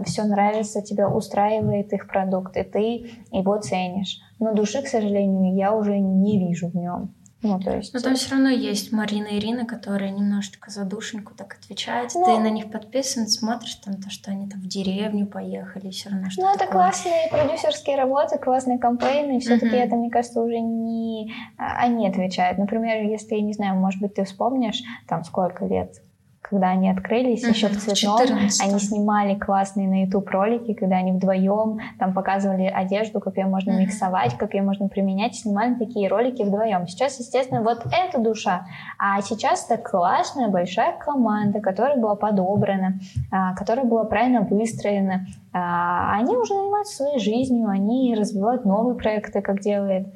все 0.04 0.24
нравится, 0.24 0.82
тебя 0.82 1.08
устраивает 1.08 1.92
их 1.92 2.08
продукт, 2.08 2.56
и 2.56 2.62
ты 2.64 3.10
его 3.30 3.58
ценишь. 3.58 4.18
Но 4.40 4.54
души, 4.54 4.82
к 4.82 4.88
сожалению, 4.88 5.54
я 5.54 5.74
уже 5.74 5.98
не 5.98 6.38
вижу 6.38 6.68
в 6.68 6.74
нем. 6.74 7.14
Ну, 7.40 7.60
то 7.60 7.76
есть... 7.76 7.94
Но 7.94 8.00
там 8.00 8.16
все 8.16 8.32
равно 8.32 8.48
есть 8.48 8.90
Марина 8.90 9.28
и 9.28 9.38
Ирина, 9.38 9.64
которые 9.64 10.10
немножечко 10.10 10.70
за 10.70 10.84
душеньку 10.84 11.34
так 11.34 11.54
отвечают. 11.54 12.12
Ну- 12.14 12.24
Ты 12.24 12.38
на 12.40 12.50
них 12.50 12.70
подписан, 12.70 13.28
смотришь 13.28 13.76
там 13.76 13.94
то, 14.02 14.10
что 14.10 14.32
они 14.32 14.48
там 14.48 14.60
в 14.60 14.66
деревню 14.66 15.26
поехали, 15.26 15.90
все 15.90 16.10
равно 16.10 16.30
что 16.30 16.42
Ну, 16.42 16.52
это 16.52 16.66
классные 16.66 17.28
продюсерские 17.30 17.96
работы, 17.96 18.38
классные 18.38 18.78
кампейны, 18.78 19.38
все-таки 19.38 19.76
это, 19.76 19.94
мне 19.94 20.10
кажется, 20.10 20.40
уже 20.42 20.58
не 20.58 21.32
а, 21.56 21.78
они 21.78 22.08
отвечают. 22.08 22.58
Например, 22.58 23.02
если, 23.04 23.36
я 23.36 23.42
не 23.42 23.52
знаю, 23.52 23.76
может 23.76 24.00
быть, 24.00 24.14
ты 24.14 24.24
вспомнишь, 24.24 24.82
там 25.06 25.22
сколько 25.22 25.64
лет, 25.64 26.02
когда 26.50 26.68
они 26.68 26.90
открылись, 26.90 27.42
Мгм, 27.42 27.52
еще 27.52 27.68
в 27.68 27.76
цветном, 27.76 28.18
14-м. 28.20 28.68
они 28.70 28.78
снимали 28.80 29.34
классные 29.38 29.86
на 29.88 30.04
YouTube 30.04 30.28
ролики, 30.30 30.72
когда 30.72 30.96
они 30.96 31.12
вдвоем 31.12 31.78
там 31.98 32.14
показывали 32.14 32.64
одежду, 32.64 33.20
как 33.20 33.36
ее 33.36 33.46
можно 33.46 33.72
Мгм. 33.72 33.80
миксовать, 33.82 34.34
как 34.38 34.54
ее 34.54 34.62
можно 34.62 34.88
применять, 34.88 35.34
снимали 35.36 35.74
такие 35.74 36.08
ролики 36.08 36.42
вдвоем. 36.42 36.86
Сейчас, 36.88 37.18
естественно, 37.18 37.62
вот 37.62 37.84
эта 37.92 38.18
душа, 38.18 38.66
а 38.98 39.20
сейчас 39.22 39.70
это 39.70 39.82
классная 39.82 40.48
большая 40.48 40.96
команда, 40.98 41.60
которая 41.60 41.96
была 41.98 42.14
подобрана, 42.14 42.98
а, 43.30 43.54
которая 43.54 43.84
была 43.84 44.04
правильно 44.04 44.40
выстроена. 44.40 45.26
А, 45.52 46.14
Они 46.18 46.36
уже 46.36 46.54
занимаются 46.54 46.96
своей 46.96 47.18
жизнью, 47.18 47.68
они 47.68 48.14
развивают 48.14 48.64
новые 48.64 48.96
проекты, 48.96 49.40
как 49.42 49.60
делает 49.60 50.06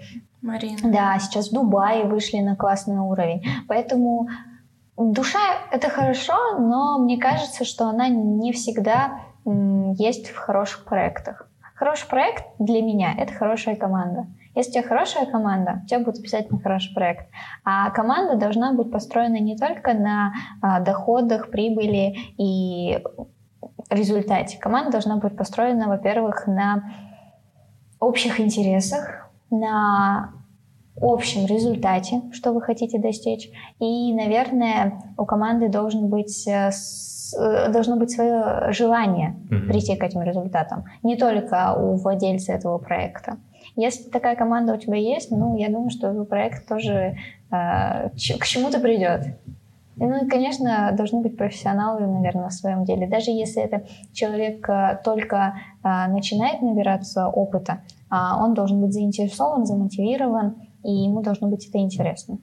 Марина. 0.40 0.78
да, 0.84 1.18
сейчас 1.18 1.50
в 1.50 1.54
Дубае 1.54 2.04
вышли 2.04 2.38
на 2.40 2.56
классный 2.56 2.96
уровень. 2.98 3.42
Поэтому 3.68 4.28
душа— 4.96 5.40
это 5.70 5.88
хорошо, 5.88 6.58
но 6.58 6.98
мне 6.98 7.18
кажется, 7.18 7.64
что 7.64 7.86
она 7.86 8.08
не 8.08 8.52
всегда 8.52 9.20
есть 9.44 10.28
в 10.28 10.36
хороших 10.36 10.84
проектах. 10.84 11.48
Хороший 11.74 12.08
проект 12.08 12.44
для 12.58 12.80
меня— 12.82 13.12
это 13.18 13.32
хорошая 13.34 13.76
команда. 13.76 14.26
Если 14.54 14.70
у 14.70 14.74
тебя 14.74 14.88
хорошая 14.88 15.26
команда, 15.26 15.80
у 15.82 15.86
тебя 15.86 16.00
будет 16.00 16.18
обязательно 16.18 16.60
хороший 16.60 16.94
проект. 16.94 17.26
А 17.64 17.90
команда 17.90 18.36
должна 18.36 18.72
быть 18.74 18.92
построена 18.92 19.40
не 19.40 19.56
только 19.56 19.94
на 19.94 20.34
а, 20.60 20.80
доходах, 20.80 21.50
прибыли 21.50 22.14
и 22.36 23.02
результате. 23.92 24.58
Команда 24.58 24.92
должна 24.92 25.16
быть 25.16 25.36
построена, 25.36 25.88
во-первых, 25.88 26.46
на 26.46 26.92
общих 28.00 28.40
интересах, 28.40 29.30
на 29.50 30.32
общем 31.00 31.46
результате, 31.46 32.22
что 32.32 32.52
вы 32.52 32.60
хотите 32.60 32.98
достичь. 32.98 33.50
И, 33.78 34.12
наверное, 34.12 35.00
у 35.16 35.24
команды 35.24 35.68
должен 35.68 36.08
быть, 36.08 36.46
э, 36.46 36.70
э, 37.38 37.72
должно 37.72 37.96
быть 37.96 38.10
свое 38.10 38.72
желание 38.72 39.36
Мгм. 39.50 39.68
прийти 39.68 39.96
к 39.96 40.02
этим 40.02 40.22
результатам, 40.22 40.84
не 41.02 41.16
только 41.16 41.74
у 41.74 41.96
владельца 41.96 42.52
этого 42.52 42.78
проекта. 42.78 43.38
Если 43.74 44.10
такая 44.10 44.36
команда 44.36 44.74
у 44.74 44.76
тебя 44.76 44.96
есть, 44.96 45.30
ну, 45.30 45.56
я 45.56 45.68
думаю, 45.68 45.90
что 45.90 46.12
твой 46.12 46.26
проект 46.26 46.68
тоже 46.68 47.16
э, 47.50 48.10
к 48.10 48.44
чему-то 48.44 48.78
придет. 48.78 49.38
Ну 49.96 50.24
и, 50.24 50.28
конечно, 50.28 50.92
должны 50.96 51.20
быть 51.20 51.36
профессионалы, 51.36 52.06
наверное, 52.06 52.48
в 52.48 52.52
своем 52.52 52.84
деле. 52.84 53.06
Даже 53.06 53.30
если 53.30 53.62
это 53.62 53.84
человек 54.12 54.66
э, 54.68 54.98
только 55.04 55.54
начинает 55.82 56.62
набираться 56.62 57.28
опыта, 57.28 57.80
а, 58.08 58.42
он 58.42 58.54
должен 58.54 58.80
быть 58.80 58.92
заинтересован, 58.92 59.66
замотивирован, 59.66 60.56
и 60.84 60.90
ему 60.90 61.22
должно 61.22 61.48
быть 61.48 61.68
это 61.68 61.78
интересно. 61.78 62.38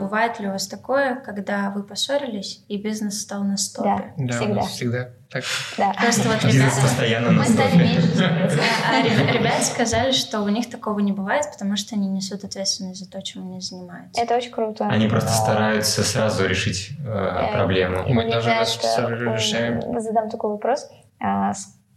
Бывает 0.00 0.40
ли 0.40 0.48
у 0.48 0.52
вас 0.52 0.66
такое, 0.66 1.14
когда 1.16 1.70
вы 1.70 1.84
поссорились 1.84 2.64
и 2.68 2.76
бизнес 2.78 3.20
стал 3.22 3.44
на 3.44 3.56
стопе? 3.56 4.12
Да, 4.16 4.24
Да, 4.26 4.34
у 4.34 4.38
всегда. 4.40 4.54
нас 4.54 4.66
всегда 4.70 5.08
так. 5.30 5.44
Да. 5.78 5.92
Просто 6.00 6.28
вот 6.28 6.44
ребята, 6.44 6.80
постоянно 6.82 7.30
на 7.30 7.38
Мы 7.38 7.44
стали 7.44 7.76
меньше 7.76 8.24
а 8.24 9.02
ребя- 9.06 9.32
ребята 9.32 9.62
сказали, 9.62 10.10
что 10.10 10.40
у 10.40 10.48
них 10.48 10.68
такого 10.68 10.98
не 10.98 11.12
бывает, 11.12 11.44
потому 11.52 11.76
что 11.76 11.94
они 11.94 12.08
несут 12.08 12.42
ответственность 12.42 12.98
за 13.04 13.08
то, 13.08 13.22
чем 13.22 13.42
они 13.42 13.60
занимаются. 13.60 14.20
Это 14.20 14.34
очень 14.36 14.50
круто. 14.50 14.88
Они 14.88 15.06
просто 15.06 15.30
стараются 15.30 16.02
сразу 16.02 16.44
решить 16.46 16.90
э, 17.06 17.52
проблему. 17.52 18.02
Мы 18.08 18.28
даже 18.28 18.48
раз 18.50 18.76
решаем. 18.78 20.00
Задам 20.00 20.28
такой 20.28 20.50
вопрос. 20.50 20.88
А, 21.20 21.52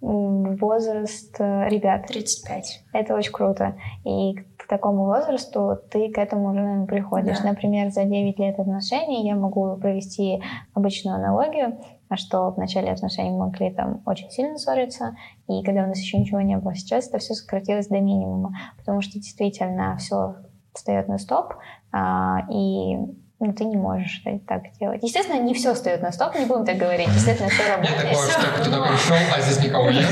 Возраст 0.06 1.34
э, 1.39 1.70
ребят. 1.70 2.08
35. 2.08 2.84
Это 2.92 3.15
очень 3.15 3.32
круто. 3.32 3.77
И 4.03 4.34
к 4.58 4.68
такому 4.68 5.06
возрасту 5.06 5.80
ты 5.89 6.12
к 6.12 6.18
этому 6.18 6.50
уже, 6.50 6.60
наверное, 6.60 6.88
приходишь. 6.88 7.39
Да. 7.39 7.51
Например, 7.51 7.89
за 7.89 8.03
9 8.03 8.38
лет 8.38 8.60
отношений 8.60 9.25
я 9.25 9.38
могу 9.38 9.77
провести 9.77 10.44
обычную 10.74 11.15
аналогию, 11.15 11.80
что 12.15 12.51
в 12.51 12.58
начале 12.58 12.92
отношений 12.92 13.32
мы 13.32 13.46
могли 13.46 13.72
там 13.72 14.01
очень 14.06 14.30
сильно 14.30 14.58
ссориться, 14.58 15.15
и 15.48 15.63
когда 15.63 15.84
у 15.84 15.88
нас 15.88 16.00
еще 16.00 16.18
ничего 16.18 16.42
не 16.42 16.58
было, 16.58 16.75
сейчас 16.75 17.08
это 17.08 17.20
все 17.20 17.34
сократилось 17.34 17.88
до 17.88 18.01
минимума, 18.01 18.51
потому 18.77 19.00
что 19.00 19.13
действительно 19.13 19.96
все 19.98 20.36
встает 20.74 21.08
на 21.08 21.18
стоп, 21.18 21.53
а, 21.94 22.42
и 22.51 22.98
ну, 23.47 23.53
ты 23.53 23.65
не 23.65 23.75
можешь 23.75 24.21
это 24.25 24.39
так 24.47 24.62
делать. 24.79 25.03
Естественно, 25.03 25.39
не 25.41 25.53
все 25.53 25.73
встает 25.73 26.01
на 26.01 26.12
стоп, 26.12 26.35
не 26.39 26.45
будем 26.45 26.65
так 26.65 26.77
говорить. 26.77 27.09
Естественно, 27.09 27.50
все 27.50 27.63
Нет 27.63 27.71
работает. 27.77 28.01
такого, 28.01 28.27
что 28.27 28.41
кто-то 28.41 28.88
пришел, 28.88 29.15
а 29.35 29.41
здесь 29.41 29.65
никого 29.65 29.91
нет. 29.91 30.05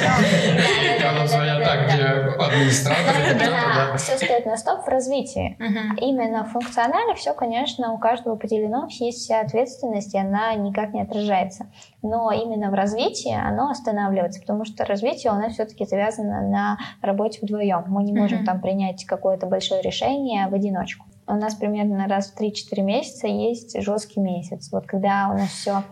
Я 1.00 1.12
нам 1.14 1.28
звонят 1.28 1.64
так, 1.64 1.88
где 1.88 2.04
администратор. 2.04 3.98
Все 3.98 4.18
стоит 4.18 4.46
на 4.46 4.58
стоп 4.58 4.86
в 4.86 4.88
развитии. 4.88 5.58
Именно 5.98 6.44
в 6.44 6.52
функционале 6.52 7.16
все, 7.16 7.34
конечно, 7.34 7.94
у 7.94 7.98
каждого 7.98 8.36
поделено, 8.36 8.88
есть 8.90 9.20
вся 9.20 9.42
ответственность, 9.42 10.14
и 10.14 10.18
она 10.18 10.54
никак 10.56 10.94
не 10.94 11.02
отражается. 11.02 11.68
Но 12.02 12.32
именно 12.32 12.70
в 12.70 12.74
развитии 12.74 13.34
оно 13.34 13.70
останавливается, 13.70 14.42
потому 14.42 14.66
что 14.66 14.86
развитие 14.86 15.32
у 15.32 15.36
нас 15.36 15.54
все-таки 15.54 15.86
завязано 15.86 16.42
на 16.42 16.78
работе 17.02 17.40
вдвоем. 17.42 17.86
Мы 17.88 18.04
не 18.04 18.14
можем 18.14 18.46
там 18.46 18.60
принять 18.60 19.06
какое-то 19.06 19.46
большое 19.48 19.82
решение 19.82 20.48
в 20.48 20.54
одиночку. 20.54 21.06
У 21.32 21.36
нас 21.36 21.56
примерно 21.56 22.08
раз 22.08 22.32
в 22.32 22.40
3-4 22.40 22.82
месяца 22.82 23.28
есть 23.28 23.82
жесткий 23.82 24.20
месяц. 24.20 24.70
Вот 24.72 24.86
когда 24.86 25.30
у 25.34 25.38
нас 25.38 25.50
все 25.50 25.84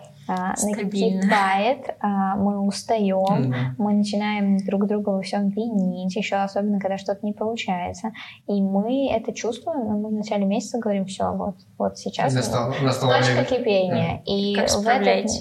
Стабильно. 0.56 1.22
накипает, 1.22 1.96
а, 2.02 2.36
мы 2.36 2.60
устаем, 2.60 3.48
Мгм. 3.50 3.76
мы 3.78 3.94
начинаем 3.94 4.58
друг 4.58 4.86
друга 4.86 5.10
во 5.10 5.22
всем 5.22 5.50
винить, 5.50 6.16
еще 6.16 6.36
особенно, 6.36 6.80
когда 6.80 6.98
что-то 6.98 7.26
не 7.26 7.34
получается. 7.34 8.12
И 8.48 8.62
мы 8.62 9.10
это 9.12 9.34
чувствуем, 9.34 9.86
но 9.88 9.98
мы 9.98 10.10
в 10.10 10.14
начале 10.14 10.46
месяца 10.46 10.78
говорим, 10.78 11.06
все, 11.06 11.32
вот, 11.32 11.56
вот 11.78 11.98
сейчас 11.98 12.34
Настал, 12.34 12.74
настало 12.82 13.14
точка 13.18 13.44
кипения. 13.46 14.22
И 14.26 14.56
Как 14.56 14.70
в 14.70 14.88
этот, 14.88 15.32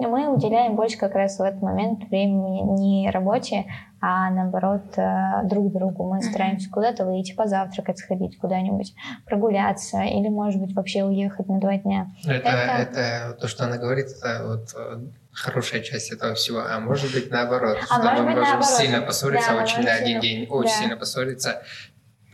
мы 0.00 0.28
уделяем 0.34 0.74
больше 0.76 0.96
как 0.96 1.14
раз 1.14 1.38
в 1.38 1.42
этот 1.42 1.62
момент 1.62 2.08
времени 2.08 2.62
не 2.80 3.10
работе, 3.10 3.66
а 4.00 4.30
наоборот 4.30 4.96
э, 4.96 5.42
друг 5.44 5.72
другу. 5.72 6.12
Мы 6.12 6.22
стараемся 6.22 6.70
куда-то 6.70 7.04
выйти, 7.04 7.34
позавтракать, 7.34 7.98
сходить 7.98 8.38
куда-нибудь, 8.38 8.94
прогуляться 9.26 10.02
или, 10.02 10.28
может 10.28 10.60
быть, 10.60 10.74
вообще 10.74 11.04
уехать 11.04 11.48
на 11.48 11.60
два 11.60 11.76
дня. 11.78 12.08
Это, 12.24 12.48
Это- 12.48 12.82
это 12.82 13.36
то, 13.40 13.48
что 13.48 13.64
она 13.64 13.76
говорит, 13.78 14.06
это 14.06 14.46
вот 14.46 14.68
э, 14.76 15.00
хорошая 15.32 15.80
часть 15.80 16.12
этого 16.12 16.34
всего. 16.34 16.60
А 16.60 16.78
может 16.80 17.12
быть 17.12 17.30
наоборот, 17.30 17.78
А 17.82 17.84
что 17.84 17.96
может 18.02 18.18
мы 18.20 18.26
быть, 18.26 18.36
можем 18.36 18.42
наоборот. 18.60 18.66
сильно 18.78 19.00
поссориться, 19.02 19.50
Да, 19.52 19.62
очень 19.62 19.82
на 19.82 19.92
один 19.94 20.20
день, 20.20 20.46
очень 20.48 20.70
да. 20.70 20.76
сильно 20.80 20.96
поссориться. 20.96 21.62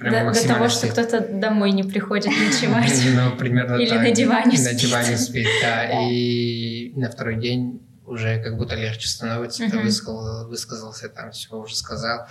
До, 0.01 0.11
до 0.11 0.49
того, 0.49 0.69
что 0.69 0.89
кто-то 0.89 1.21
домой 1.21 1.71
не 1.71 1.85
приходит 1.85 2.27
ночевать. 2.27 2.93
Ну, 3.15 3.37
примерно 3.39 3.77
Или 3.77 3.89
так. 3.91 4.01
на 4.03 4.11
диване 4.11 4.47
На 4.53 4.57
спит. 4.59 4.77
диване 4.77 5.17
спит. 5.17 5.47
Да. 5.63 6.01
И 6.11 6.93
на 6.97 7.09
второй 7.11 7.37
день 7.37 7.84
уже 8.07 8.39
как 8.43 8.57
будто 8.59 8.75
легче 8.75 9.09
становится. 9.09 9.69
Ты 9.69 9.77
Мгм. 9.77 9.85
высказал, 9.85 10.49
высказался, 10.49 11.09
там 11.09 11.31
все 11.33 11.57
уже 11.57 11.75
сказал. 11.77 12.27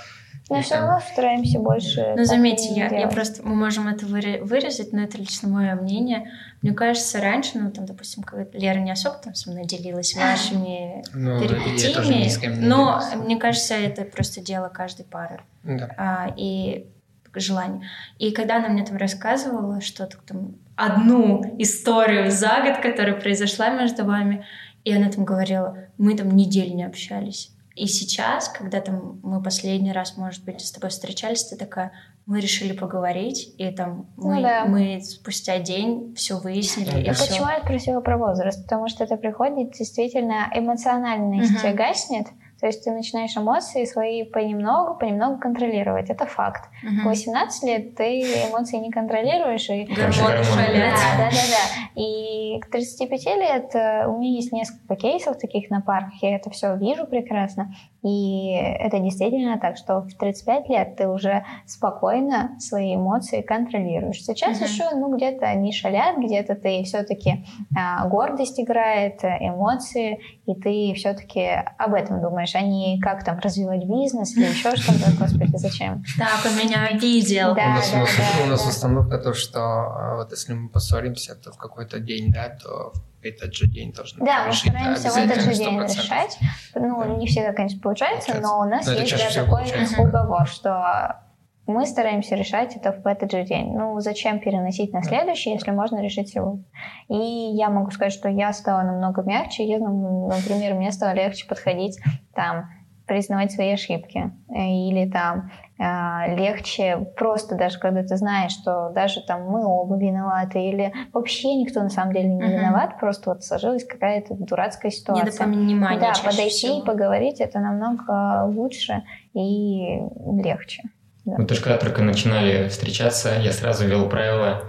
Но 0.50 0.60
И 0.60 0.62
все 0.62 0.76
равно 0.76 1.00
стараемся 1.14 1.60
больше. 1.60 2.14
Ну, 2.18 2.26
заметьте, 2.26 2.74
я, 2.74 2.88
я 2.90 3.08
просто, 3.08 3.42
мы 3.44 3.56
можем 3.56 3.88
это 3.88 4.06
выре- 4.06 4.44
вырезать, 4.44 4.92
но 4.92 5.02
это 5.04 5.18
лично 5.18 5.48
мое 5.48 5.74
мнение. 5.76 6.30
Мне 6.62 6.74
кажется, 6.74 7.22
раньше, 7.22 7.52
ну, 7.60 7.72
там, 7.72 7.86
допустим, 7.86 8.26
Лера 8.52 8.80
не 8.80 8.92
особо 8.92 9.18
там 9.18 9.36
со 9.36 9.50
мной 9.52 9.66
делилась 9.66 10.14
вашими 10.18 11.04
Ну, 11.14 11.42
я 11.42 11.48
тоже 11.94 12.14
ни 12.14 12.28
с 12.28 12.38
кем 12.38 12.52
перипетиями, 12.52 12.56
не 12.62 12.68
но 12.68 13.00
делился. 13.00 13.18
мне 13.26 13.38
кажется, 13.38 13.74
это 13.76 14.04
просто 14.04 14.42
дело 14.42 14.68
каждой 14.68 15.06
пары. 15.06 15.40
Да. 15.64 15.90
а, 15.98 16.34
и 16.36 16.88
желание. 17.36 17.88
И 18.20 18.32
когда 18.32 18.58
она 18.58 18.68
мне 18.68 18.86
там 18.86 18.98
рассказывала 18.98 19.80
что-то 19.82 20.18
там, 20.28 20.56
одну 20.76 21.56
историю 21.58 22.30
за 22.32 22.62
год, 22.64 22.78
которая 22.82 23.16
произошла 23.20 23.70
между 23.70 24.04
вами, 24.06 24.46
и 24.84 24.94
она 24.96 25.10
там 25.10 25.26
говорила, 25.26 25.78
мы 25.98 26.16
там 26.16 26.30
неделю 26.36 26.74
не 26.76 26.84
общались. 26.84 27.50
И 27.76 27.88
сейчас, 27.88 28.50
когда 28.50 28.82
там 28.82 29.20
мы 29.24 29.42
последний 29.42 29.92
раз, 29.92 30.16
может 30.18 30.44
быть, 30.46 30.62
с 30.62 30.72
тобой 30.72 30.92
встречались, 30.92 31.44
ты 31.46 31.56
такая, 31.56 31.92
мы 32.28 32.40
решили 32.40 32.72
поговорить, 32.74 33.54
и 33.58 33.72
там 33.72 34.06
Ну 34.16 34.28
мы, 34.36 34.42
да. 34.44 34.66
мы 34.66 35.02
спустя 35.02 35.58
день 35.58 36.14
все 36.16 36.38
выяснили, 36.38 37.02
и 37.04 37.08
А 37.08 37.12
А 37.12 37.14
все. 37.16 37.28
почему 37.28 37.50
я 37.50 37.60
спросила 37.62 38.00
про 38.02 38.18
возраст? 38.18 38.62
Потому 38.64 38.88
что 38.90 39.04
это 39.04 39.18
приходит 39.18 39.72
действительно 39.72 40.48
эмоциональность 40.54 41.64
Мгм. 41.64 41.76
гаснет. 41.76 42.28
То 42.60 42.68
есть 42.68 42.84
ты 42.86 42.92
начинаешь 42.92 43.36
эмоции 43.36 43.84
свои 43.84 44.24
понемногу, 44.24 44.98
понемногу 44.98 45.38
контролировать. 45.38 46.10
Это 46.10 46.26
факт. 46.26 46.70
В 46.82 46.86
Мгм. 46.86 47.08
18 47.10 47.64
лет 47.64 47.96
ты 47.96 48.22
эмоции 48.22 48.78
не 48.78 48.90
контролируешь. 48.90 49.70
И... 49.70 49.84
Гормоны 49.84 50.14
Гормоны, 50.16 50.44
шалят. 50.46 50.94
Да, 50.96 51.18
да, 51.18 51.30
да, 51.30 51.32
да. 51.32 52.02
И 52.02 52.43
к 52.60 52.70
35 52.70 53.26
лет 53.38 53.76
э, 53.76 54.08
у 54.08 54.18
меня 54.18 54.32
есть 54.32 54.52
несколько 54.52 54.96
кейсов 54.96 55.38
таких 55.38 55.70
на 55.70 55.82
парках, 55.82 56.22
я 56.22 56.36
это 56.36 56.50
все 56.50 56.76
вижу 56.78 57.06
прекрасно. 57.06 57.74
И 58.04 58.52
это 58.52 59.00
действительно 59.00 59.58
так, 59.58 59.78
что 59.78 60.02
в 60.02 60.14
35 60.18 60.70
лет 60.70 60.96
ты 60.98 61.08
уже 61.08 61.46
спокойно 61.66 62.58
свои 62.60 62.96
эмоции 62.96 63.42
контролируешь. 63.42 64.24
Сейчас 64.24 64.60
mm-hmm. 64.60 64.68
еще, 64.68 64.84
ну, 64.96 65.16
где-то 65.16 65.46
они 65.46 65.72
шалят, 65.72 66.18
где-то 66.18 66.56
ты 66.56 66.84
все-таки 66.84 67.46
а, 67.78 68.06
гордость 68.10 68.60
играет, 68.60 69.24
эмоции, 69.24 70.20
и 70.46 70.54
ты 70.54 70.94
все-таки 70.96 71.48
об 71.78 71.94
этом 71.94 72.22
думаешь, 72.22 72.54
а 72.56 72.62
не 72.62 73.00
как 73.00 73.24
там 73.24 73.40
развивать 73.40 73.86
бизнес 73.86 74.36
или 74.36 74.46
еще 74.46 74.76
что-то. 74.76 75.12
Господи, 75.18 75.56
зачем? 75.56 76.04
Так, 76.18 76.46
он 76.46 76.58
меня 76.58 76.92
видел. 76.98 77.56
Да, 77.56 77.68
у 77.68 77.70
нас, 77.70 77.92
да, 77.92 77.98
у 77.98 78.02
нас, 78.02 78.18
да, 78.18 78.44
у 78.44 78.48
нас 78.48 78.64
да. 78.64 78.70
установка 78.70 79.18
то, 79.18 79.34
что 79.34 79.60
а, 79.62 80.16
вот 80.18 80.32
если 80.32 80.54
мы 80.54 80.68
поссоримся, 80.68 81.36
то 81.36 81.54
в 81.54 81.58
какой-то 81.58 82.00
день, 82.00 82.34
да, 82.34 82.50
то 82.62 82.92
этот 83.26 83.54
же 83.54 83.68
день 83.68 83.92
должны 83.92 84.26
Да, 84.26 84.46
мы 84.48 84.54
стараемся 84.54 85.10
в 85.10 85.18
этот 85.18 85.42
же 85.42 85.54
день 85.56 85.80
решать. 85.80 86.38
Ну, 86.76 87.18
не 87.18 87.28
всегда, 87.28 87.54
конечно, 87.54 87.80
получается, 87.82 88.34
получается. 88.34 88.42
но 88.42 88.60
у 88.60 88.64
нас 88.66 88.86
но 88.86 88.94
есть 88.94 89.12
да, 89.12 89.44
такой 89.44 89.64
получается. 89.64 90.02
уговор, 90.02 90.48
что 90.48 91.24
мы 91.66 91.86
стараемся 91.86 92.36
решать 92.36 92.76
это 92.76 92.92
в 92.92 93.08
этот 93.08 93.32
же 93.32 93.44
день. 93.44 93.74
Ну, 93.74 94.00
зачем 94.00 94.40
переносить 94.40 94.92
на 94.92 95.02
следующий, 95.02 95.52
если 95.52 95.72
можно 95.72 96.02
решить 96.02 96.30
сегодня? 96.30 96.66
И 97.08 97.16
я 97.16 97.70
могу 97.70 97.90
сказать, 97.92 98.12
что 98.12 98.28
я 98.28 98.52
стала 98.52 98.82
намного 98.82 99.22
мягче. 99.22 99.64
Я, 99.64 99.80
ну, 99.80 100.28
например, 100.28 100.74
мне 100.74 100.92
стало 100.92 101.14
легче 101.14 101.48
подходить 101.48 102.00
там 102.36 102.70
признавать 103.08 103.52
свои 103.52 103.72
ошибки. 103.72 104.32
Или 104.50 105.10
там 105.10 105.40
э, 105.40 105.63
легче 105.78 107.08
просто 107.18 107.56
даже, 107.56 107.80
когда 107.80 108.04
ты 108.04 108.16
знаешь, 108.16 108.52
что 108.52 108.92
даже 108.94 109.22
там 109.22 109.44
мы 109.44 109.66
оба 109.66 109.98
виноваты, 109.98 110.60
или 110.60 110.94
вообще 111.12 111.56
никто 111.56 111.82
на 111.82 111.90
самом 111.90 112.14
деле 112.14 112.30
не 112.30 112.42
виноват, 112.42 113.00
просто 113.00 113.32
вот 113.32 113.44
сложилась 113.44 113.84
какая-то 113.84 114.36
дурацкая 114.36 114.92
ситуация. 114.92 115.26
Недопонимание 115.26 116.00
Да, 116.00 116.14
подойти 116.24 116.50
всего. 116.50 116.80
и 116.80 116.86
поговорить, 116.86 117.40
это 117.42 117.60
намного 117.60 118.46
лучше 118.46 119.04
и 119.34 120.00
легче. 120.44 120.84
Да. 121.26 121.36
Мы 121.38 121.46
тоже 121.46 121.62
когда 121.62 121.78
только 121.78 122.04
начинали 122.04 122.68
встречаться, 122.68 123.36
я 123.40 123.52
сразу 123.52 123.86
ввел 123.88 124.10
правила 124.10 124.64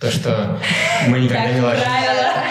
то, 0.00 0.10
что 0.10 0.58
мы 1.08 1.20
никогда 1.20 1.52
не 1.52 1.60
ложимся... 1.60 1.88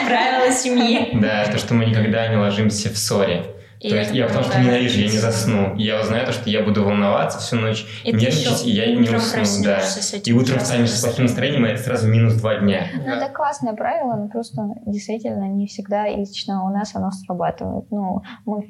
Правила 0.08 0.52
семьи. 0.52 1.10
Да, 1.14 1.46
то, 1.46 1.58
что 1.58 1.74
мы 1.74 1.86
никогда 1.86 2.28
не 2.28 2.36
ложимся 2.36 2.90
в 2.90 2.98
ссоре. 2.98 3.55
И 3.80 3.90
то 3.90 3.96
есть 3.98 4.12
я 4.14 4.28
потому 4.28 4.46
что 4.46 4.60
ненавижу, 4.60 5.00
я 5.00 5.06
не 5.06 5.18
засну. 5.18 5.76
Я 5.76 6.02
узнаю 6.02 6.26
то, 6.26 6.32
что 6.32 6.50
я 6.50 6.64
буду 6.64 6.84
волноваться 6.84 7.40
всю 7.40 7.58
ночь, 7.58 7.86
и 8.04 8.12
нервничать, 8.12 8.66
и 8.66 8.72
я 8.72 8.94
не 8.96 9.10
усну. 9.10 9.64
Да. 9.64 9.80
И 10.24 10.34
утром 10.34 10.60
встанешь 10.60 10.92
с 10.92 11.02
плохим 11.02 11.26
настроением, 11.26 11.66
и 11.66 11.70
это 11.70 11.82
сразу 11.82 12.08
минус 12.08 12.36
два 12.36 12.56
дня. 12.56 12.88
Ну, 12.94 13.06
да. 13.06 13.18
это 13.18 13.34
классное 13.34 13.74
правило, 13.74 14.16
но 14.16 14.28
просто 14.30 14.62
действительно 14.86 15.46
не 15.46 15.68
всегда 15.68 16.08
и 16.08 16.18
лично 16.18 16.66
у 16.66 16.70
нас 16.70 16.96
оно 16.96 17.12
срабатывает. 17.12 17.86
Ну, 17.92 18.22
мы 18.46 18.62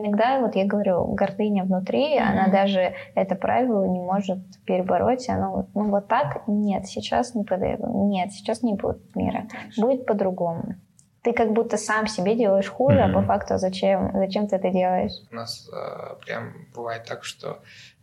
иногда, 0.00 0.40
вот 0.40 0.54
я 0.54 0.66
говорю, 0.66 1.04
гордыня 1.14 1.64
внутри, 1.64 2.16
mm-hmm. 2.16 2.22
она 2.22 2.48
даже 2.48 2.94
это 3.14 3.34
правило 3.34 3.84
не 3.84 4.00
может 4.00 4.38
перебороть. 4.64 5.28
Оно 5.28 5.68
ну, 5.74 5.90
вот 5.90 6.08
так, 6.08 6.42
нет, 6.46 6.86
сейчас 6.86 7.34
не 7.34 7.44
подойдет. 7.44 7.80
Нет, 7.88 8.32
сейчас 8.32 8.62
не 8.62 8.74
будет 8.74 9.14
мира. 9.14 9.46
Будет 9.76 10.06
по-другому 10.06 10.76
ты 11.28 11.34
как 11.34 11.52
будто 11.52 11.76
сам 11.76 12.06
себе 12.06 12.34
делаешь 12.34 12.68
хуже, 12.68 12.98
mm-hmm. 12.98 13.10
а 13.10 13.20
по 13.20 13.22
факту 13.22 13.58
зачем, 13.58 14.10
зачем 14.14 14.48
ты 14.48 14.56
это 14.56 14.70
делаешь? 14.70 15.12
У 15.30 15.34
нас 15.34 15.68
э, 15.70 16.14
прям 16.24 16.54
бывает 16.74 17.04
так, 17.04 17.24
что 17.24 17.58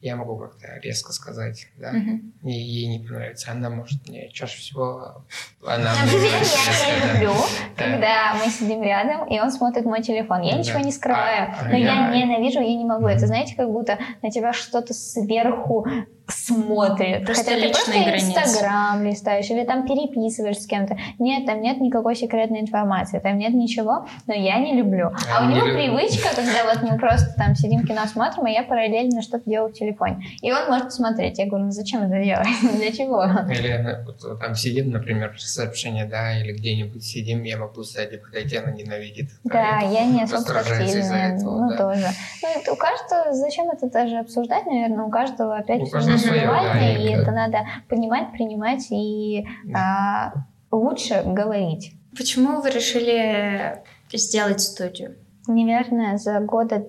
я 0.05 0.15
могу 0.15 0.37
как-то 0.37 0.67
резко 0.83 1.11
сказать, 1.11 1.67
да, 1.77 1.91
mm-hmm. 1.91 2.43
и 2.43 2.51
ей 2.51 2.87
не 2.87 2.99
понравится. 2.99 3.51
Она 3.51 3.71
может 3.71 4.07
мне 4.07 4.29
чаще 4.29 4.59
всего... 4.59 5.23
Она 5.65 5.93
я 6.03 7.13
люблю, 7.13 7.33
когда 7.75 8.35
мы 8.35 8.51
сидим 8.51 8.83
рядом, 8.83 9.27
и 9.27 9.39
он 9.39 9.51
смотрит 9.51 9.83
мой 9.85 10.03
телефон. 10.03 10.41
Я 10.41 10.59
ничего 10.59 10.77
не 10.77 10.91
скрываю, 10.91 11.55
а, 11.59 11.69
но 11.69 11.75
я 11.75 12.15
ненавижу, 12.15 12.59
я 12.59 12.75
не 12.75 12.85
могу. 12.85 13.07
Это, 13.07 13.25
знаете, 13.25 13.55
как 13.55 13.71
будто 13.71 13.97
на 14.21 14.29
тебя 14.29 14.53
что-то 14.53 14.93
сверху 14.93 15.87
смотрит. 16.27 17.25
Просто 17.25 17.51
Хотя 17.51 17.61
ты 17.61 17.69
просто 17.69 18.15
Инстаграм 18.15 19.03
листаешь 19.03 19.49
или 19.49 19.63
там 19.63 19.87
переписываешь 19.87 20.59
с 20.59 20.67
кем-то. 20.67 20.97
Нет, 21.19 21.45
там 21.45 21.61
нет 21.61 21.79
никакой 21.79 22.15
секретной 22.15 22.61
информации, 22.61 23.19
там 23.19 23.37
нет 23.37 23.53
ничего, 23.53 24.07
но 24.27 24.33
я 24.33 24.59
не 24.59 24.75
люблю. 24.75 25.07
А, 25.07 25.39
а 25.39 25.45
у 25.45 25.49
него 25.49 25.65
привычка, 25.65 26.29
когда 26.35 26.65
вот 26.65 26.89
мы 26.89 26.97
просто 26.97 27.33
там 27.35 27.55
сидим 27.55 27.85
кино 27.85 28.05
смотрим, 28.07 28.45
а 28.45 28.49
я 28.49 28.63
параллельно 28.63 29.21
что-то 29.21 29.49
делаю 29.49 29.69
в 29.69 29.73
телефоне. 29.73 29.94
И 30.41 30.51
он 30.51 30.67
может 30.69 30.91
смотреть. 30.91 31.37
Я 31.39 31.47
говорю, 31.47 31.65
ну 31.65 31.71
зачем 31.71 32.03
это 32.03 32.23
делать? 32.23 32.47
Для 32.77 32.91
чего? 32.91 33.23
Или 33.51 34.03
вот, 34.05 34.39
там 34.39 34.55
сидим, 34.55 34.91
например, 34.91 35.33
сообщение, 35.39 36.05
да, 36.05 36.39
или 36.39 36.53
где-нибудь 36.53 37.03
сидим, 37.03 37.43
я 37.43 37.57
могу 37.57 37.83
сзади 37.83 38.17
подойти, 38.17 38.57
она 38.57 38.71
ненавидит. 38.71 39.29
Да, 39.43 39.79
я 39.79 40.05
не 40.05 40.23
особо 40.23 40.43
тактильная. 40.43 41.37
Ну, 41.41 41.69
да. 41.69 41.77
тоже. 41.77 42.07
Ну, 42.43 42.73
у 42.73 42.75
каждого, 42.75 43.33
зачем 43.33 43.69
это 43.69 43.89
даже 43.89 44.17
обсуждать, 44.17 44.65
наверное, 44.65 45.05
у 45.05 45.09
каждого 45.09 45.57
опять 45.57 45.81
у 45.81 45.87
каждого 45.87 46.15
и 46.15 47.09
это 47.09 47.31
надо 47.31 47.65
понимать, 47.87 48.31
принимать 48.31 48.87
и 48.91 49.45
а, 49.73 50.33
лучше 50.71 51.23
говорить. 51.25 51.93
Почему 52.17 52.61
вы 52.61 52.69
решили 52.69 53.83
сделать 54.13 54.61
студию? 54.61 55.15
Наверное, 55.47 56.17
за 56.17 56.39
года 56.39 56.87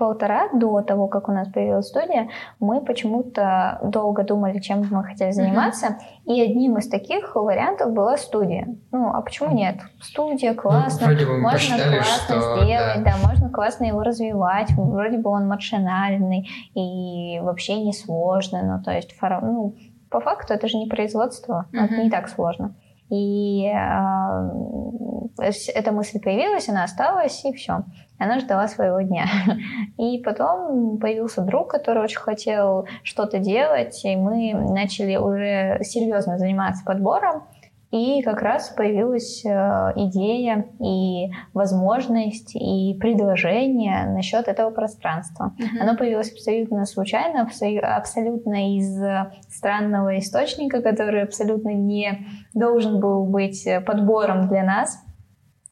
полтора 0.00 0.48
до 0.54 0.80
того, 0.80 1.08
как 1.08 1.28
у 1.28 1.32
нас 1.32 1.46
появилась 1.48 1.88
студия, 1.88 2.30
мы 2.58 2.80
почему-то 2.80 3.78
долго 3.82 4.24
думали, 4.24 4.58
чем 4.58 4.82
мы 4.90 5.04
хотели 5.04 5.30
заниматься, 5.30 5.88
mm-hmm. 5.88 6.34
и 6.34 6.40
одним 6.40 6.78
из 6.78 6.88
таких 6.88 7.36
вариантов 7.36 7.92
была 7.92 8.16
студия. 8.16 8.66
Ну, 8.92 9.10
а 9.14 9.20
почему 9.20 9.54
нет? 9.54 9.76
Студия 10.00 10.54
классно, 10.54 11.08
ну, 11.08 11.38
можно 11.38 11.76
классно 11.76 12.40
что, 12.40 12.64
сделать, 12.64 13.04
да. 13.04 13.12
да, 13.12 13.28
можно 13.28 13.50
классно 13.50 13.84
его 13.84 14.02
развивать, 14.02 14.70
вроде 14.70 15.18
бы 15.18 15.28
он 15.28 15.46
маршинальный 15.46 16.48
и 16.74 17.38
вообще 17.42 17.84
не 17.84 17.92
сложный, 17.92 18.62
ну, 18.62 18.82
то 18.82 18.92
есть, 18.92 19.14
ну, 19.20 19.76
по 20.08 20.20
факту 20.20 20.54
это 20.54 20.66
же 20.66 20.78
не 20.78 20.86
производство, 20.86 21.66
mm-hmm. 21.72 21.84
это 21.84 21.96
не 22.02 22.10
так 22.10 22.30
сложно. 22.30 22.74
И 23.10 23.66
э, 23.66 24.50
эта 25.74 25.92
мысль 25.92 26.20
появилась, 26.20 26.68
она 26.68 26.84
осталась, 26.84 27.44
и 27.44 27.52
все. 27.52 27.84
Она 28.18 28.38
ждала 28.38 28.68
своего 28.68 29.00
дня. 29.00 29.26
И 29.98 30.18
потом 30.22 30.98
появился 30.98 31.40
друг, 31.42 31.70
который 31.70 32.02
очень 32.02 32.18
хотел 32.18 32.86
что-то 33.02 33.38
делать, 33.38 34.04
и 34.04 34.14
мы 34.14 34.52
начали 34.52 35.16
уже 35.16 35.78
серьезно 35.82 36.38
заниматься 36.38 36.84
подбором. 36.84 37.44
И 37.90 38.22
как 38.22 38.40
раз 38.42 38.68
появилась 38.68 39.44
э, 39.44 39.48
идея 39.96 40.66
и 40.78 41.32
возможность 41.52 42.54
и 42.54 42.96
предложение 43.00 44.06
насчет 44.06 44.46
этого 44.46 44.70
пространства. 44.70 45.54
Mm-hmm. 45.58 45.80
Оно 45.80 45.96
появилось 45.96 46.32
абсолютно 46.32 46.86
случайно, 46.86 47.48
абсолютно 47.96 48.76
из 48.76 48.96
странного 49.48 50.18
источника, 50.18 50.82
который 50.82 51.24
абсолютно 51.24 51.70
не 51.70 52.26
должен 52.54 53.00
был 53.00 53.24
быть 53.24 53.68
подбором 53.84 54.46
для 54.46 54.62
нас. 54.62 55.02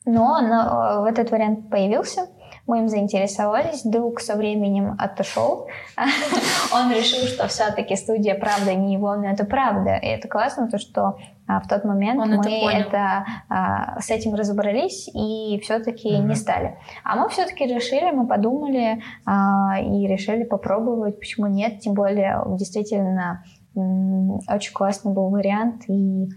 Но 0.05 0.35
оно, 0.35 1.07
э, 1.07 1.11
этот 1.11 1.31
вариант 1.31 1.71
появился 1.71 2.23
мы 2.69 2.81
им 2.81 2.89
заинтересовались, 2.89 3.83
друг 3.83 4.21
со 4.21 4.37
временем 4.37 4.95
отошел. 4.99 5.69
Он 6.75 6.93
решил, 6.93 7.27
что 7.27 7.49
все-таки 7.49 7.97
студия 7.97 8.35
правда 8.35 8.75
не 8.75 8.93
его, 8.93 9.17
но 9.17 9.31
это 9.31 9.45
правда. 9.45 9.97
И 9.97 10.07
это 10.07 10.29
классно, 10.29 10.69
то 10.69 10.79
что 10.79 11.17
а, 11.47 11.61
в 11.61 11.67
тот 11.67 11.85
момент 11.85 12.21
Он 12.21 12.37
мы 12.37 12.47
это, 12.47 12.79
это 12.79 13.25
а, 13.49 14.01
с 14.01 14.11
этим 14.11 14.35
разобрались 14.35 15.09
и 15.09 15.59
все-таки 15.65 16.13
mm-hmm. 16.13 16.25
не 16.25 16.35
стали. 16.35 16.79
А 17.05 17.17
мы 17.17 17.31
все-таки 17.31 17.67
решили, 17.67 18.11
мы 18.11 18.29
подумали 18.29 19.03
а, 19.25 19.81
и 19.81 20.07
решили 20.07 20.45
попробовать, 20.45 21.19
почему 21.19 21.47
нет, 21.47 21.81
тем 21.81 21.95
более 21.95 22.43
действительно 22.59 23.43
очень 23.75 24.73
классный 24.73 25.13
был 25.13 25.31
вариант 25.31 25.89
и 25.89 26.29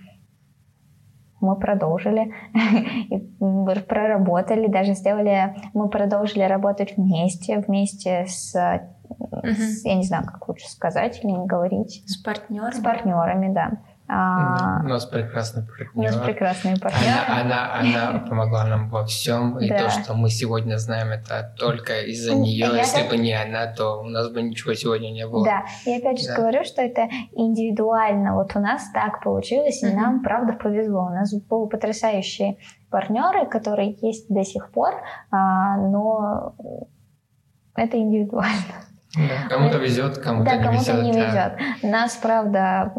мы 1.42 1.56
продолжили, 1.56 2.34
проработали, 3.88 4.68
даже 4.68 4.94
сделали, 4.94 5.56
мы 5.74 5.90
продолжили 5.90 6.44
работать 6.44 6.96
вместе, 6.96 7.60
вместе 7.60 8.26
с, 8.28 8.56
угу. 9.10 9.48
с 9.48 9.84
я 9.84 9.96
не 9.96 10.04
знаю, 10.04 10.26
как 10.26 10.48
лучше 10.48 10.70
сказать 10.70 11.20
или 11.24 11.32
не 11.32 11.46
говорить. 11.46 12.04
С 12.06 12.18
партнерами? 12.18 12.72
С 12.72 12.80
партнерами, 12.80 13.54
да. 13.54 13.72
А, 14.14 14.82
у 14.84 14.90
нас 14.90 15.06
прекрасный 15.06 15.64
партнер. 15.64 15.90
У 15.96 16.02
нас 16.02 16.18
прекрасный 16.18 16.78
партнер. 16.78 17.14
Она, 17.30 17.80
она, 17.80 18.10
она 18.10 18.20
помогла 18.20 18.66
нам 18.66 18.90
во 18.90 19.06
всем, 19.06 19.58
и 19.58 19.70
да. 19.70 19.84
то, 19.84 19.90
что 19.90 20.16
мы 20.16 20.30
сегодня 20.30 20.76
знаем, 20.78 21.12
это 21.12 21.56
только 21.58 22.02
из-за 22.02 22.36
нее. 22.36 22.68
Я 22.74 22.78
Если 22.80 23.04
так... 23.04 23.10
бы 23.10 23.18
не 23.18 23.32
она, 23.32 23.68
то 23.68 24.02
у 24.02 24.10
нас 24.10 24.28
бы 24.30 24.42
ничего 24.42 24.74
сегодня 24.74 25.12
не 25.12 25.26
было. 25.26 25.46
Да, 25.46 25.64
и 25.86 25.96
опять 25.96 26.20
же 26.20 26.28
да. 26.28 26.36
говорю, 26.36 26.66
что 26.66 26.82
это 26.82 27.08
индивидуально. 27.32 28.36
Вот 28.36 28.54
у 28.54 28.60
нас 28.60 28.84
так 28.94 29.24
получилось, 29.24 29.82
и 29.82 29.86
mm-hmm. 29.86 29.96
нам, 29.96 30.24
правда, 30.24 30.54
повезло. 30.62 31.06
У 31.06 31.10
нас 31.12 31.34
были 31.34 31.70
потрясающие 31.70 32.58
партнеры, 32.90 33.46
которые 33.46 33.96
есть 34.02 34.28
до 34.28 34.44
сих 34.44 34.72
пор, 34.72 34.96
а, 35.32 35.78
но 35.78 36.54
это 37.76 37.98
индивидуально. 37.98 38.76
Да, 39.16 39.48
кому-то 39.50 39.78
везет, 39.78 40.18
кому-то 40.18 40.50
да, 40.50 40.58
не 40.58 40.64
кому-то 40.64 40.92
везет. 40.92 41.04
не 41.04 41.12
везет. 41.14 41.84
Нас, 41.84 42.16
правда, 42.16 42.94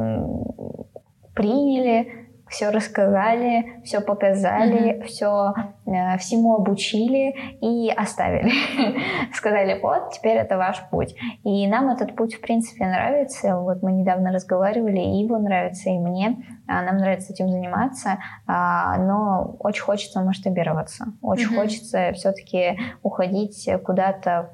приняли 1.35 2.23
все 2.53 2.71
рассказали, 2.71 3.81
все 3.83 4.01
показали, 4.01 4.93
mm-hmm. 4.93 5.05
все 5.05 5.55
э, 5.87 6.19
всему 6.19 6.55
обучили 6.57 7.35
и 7.61 7.91
оставили. 7.91 8.53
Сказали, 9.35 9.81
вот, 9.83 10.13
теперь 10.13 10.37
это 10.37 10.59
ваш 10.59 10.83
путь. 10.91 11.17
И 11.45 11.67
нам 11.67 11.89
этот 11.89 12.15
путь, 12.15 12.35
в 12.35 12.41
принципе, 12.41 12.87
нравится. 12.87 13.57
Вот 13.57 13.83
мы 13.83 13.93
недавно 13.93 14.33
разговаривали, 14.33 15.01
и 15.01 15.23
его 15.23 15.39
нравится, 15.39 15.89
и 15.89 15.99
мне. 15.99 16.45
А, 16.69 16.83
нам 16.83 16.99
нравится 16.99 17.33
этим 17.33 17.49
заниматься, 17.49 18.19
а, 18.47 18.99
но 18.99 19.57
очень 19.59 19.83
хочется 19.83 20.21
масштабироваться. 20.21 21.07
Очень 21.23 21.53
mm-hmm. 21.53 21.57
хочется 21.57 22.13
все-таки 22.13 22.79
уходить 23.03 23.69
куда-то 23.85 24.51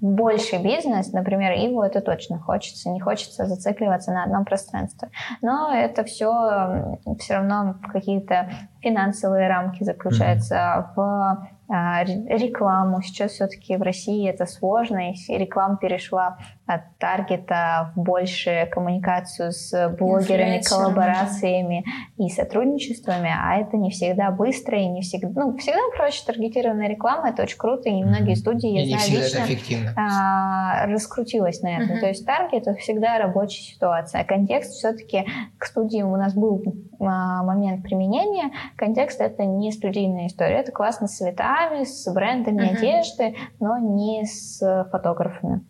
больший 0.00 0.62
бизнес, 0.62 1.12
например, 1.12 1.52
Иву 1.52 1.82
это 1.82 2.00
точно 2.00 2.38
хочется, 2.38 2.90
не 2.90 3.00
хочется 3.00 3.46
зацикливаться 3.46 4.12
на 4.12 4.24
одном 4.24 4.44
пространстве. 4.44 5.10
Но 5.42 5.72
это 5.74 6.04
все 6.04 6.96
все 7.18 7.34
равно 7.34 7.76
какие-то 7.92 8.50
финансовые 8.86 9.48
рамки 9.48 9.82
заключаются 9.82 10.54
mm-hmm. 10.54 10.94
в 10.94 11.48
а, 11.68 12.04
рекламу. 12.04 13.02
Сейчас 13.02 13.32
все-таки 13.32 13.76
в 13.76 13.82
России 13.82 14.28
это 14.28 14.46
сложно, 14.46 15.10
и 15.10 15.36
реклама 15.36 15.76
перешла 15.76 16.38
от 16.66 16.82
таргета 16.98 17.92
в 17.94 18.00
больше 18.00 18.68
коммуникацию 18.70 19.50
с 19.50 19.88
блогерами, 19.98 20.62
коллаборациями 20.62 21.84
и 22.18 22.28
сотрудничествами, 22.28 23.32
а 23.36 23.56
это 23.56 23.76
не 23.76 23.90
всегда 23.90 24.30
быстро 24.30 24.78
и 24.78 24.86
не 24.86 25.00
всегда... 25.00 25.28
Ну, 25.40 25.56
всегда 25.56 25.80
проще 25.96 26.24
таргетированная 26.24 26.88
реклама, 26.88 27.30
это 27.30 27.42
очень 27.42 27.58
круто, 27.58 27.88
и 27.88 28.04
многие 28.04 28.34
студии, 28.34 28.68
я 28.68 28.82
и 28.82 28.88
знаю 28.88 29.48
лично. 29.48 29.92
А, 29.96 30.86
раскрутилась 30.86 31.62
на 31.62 31.78
этом. 31.78 31.96
Mm-hmm. 31.96 32.00
То 32.00 32.06
есть 32.06 32.26
таргет— 32.26 32.62
это 32.66 32.74
всегда 32.74 33.18
рабочая 33.18 33.62
ситуация, 33.62 34.20
а 34.20 34.24
контекст 34.24 34.72
все-таки 34.72 35.26
к 35.58 35.64
студии 35.64 36.02
у 36.02 36.16
нас 36.16 36.34
был 36.34 36.62
а, 37.00 37.42
момент 37.42 37.82
применения, 37.82 38.52
контекст— 38.76 39.20
это 39.22 39.44
не 39.44 39.72
студийная 39.72 40.26
история, 40.26 40.60
это 40.60 40.72
классно 40.72 41.08
с 41.08 41.16
цветами, 41.16 41.84
с 41.84 42.12
брендами 42.12 42.62
mm-hmm. 42.62 42.76
одежды, 42.76 43.36
но 43.60 43.78
не 43.78 44.24
с 44.24 44.60
фотографами. 44.90 45.64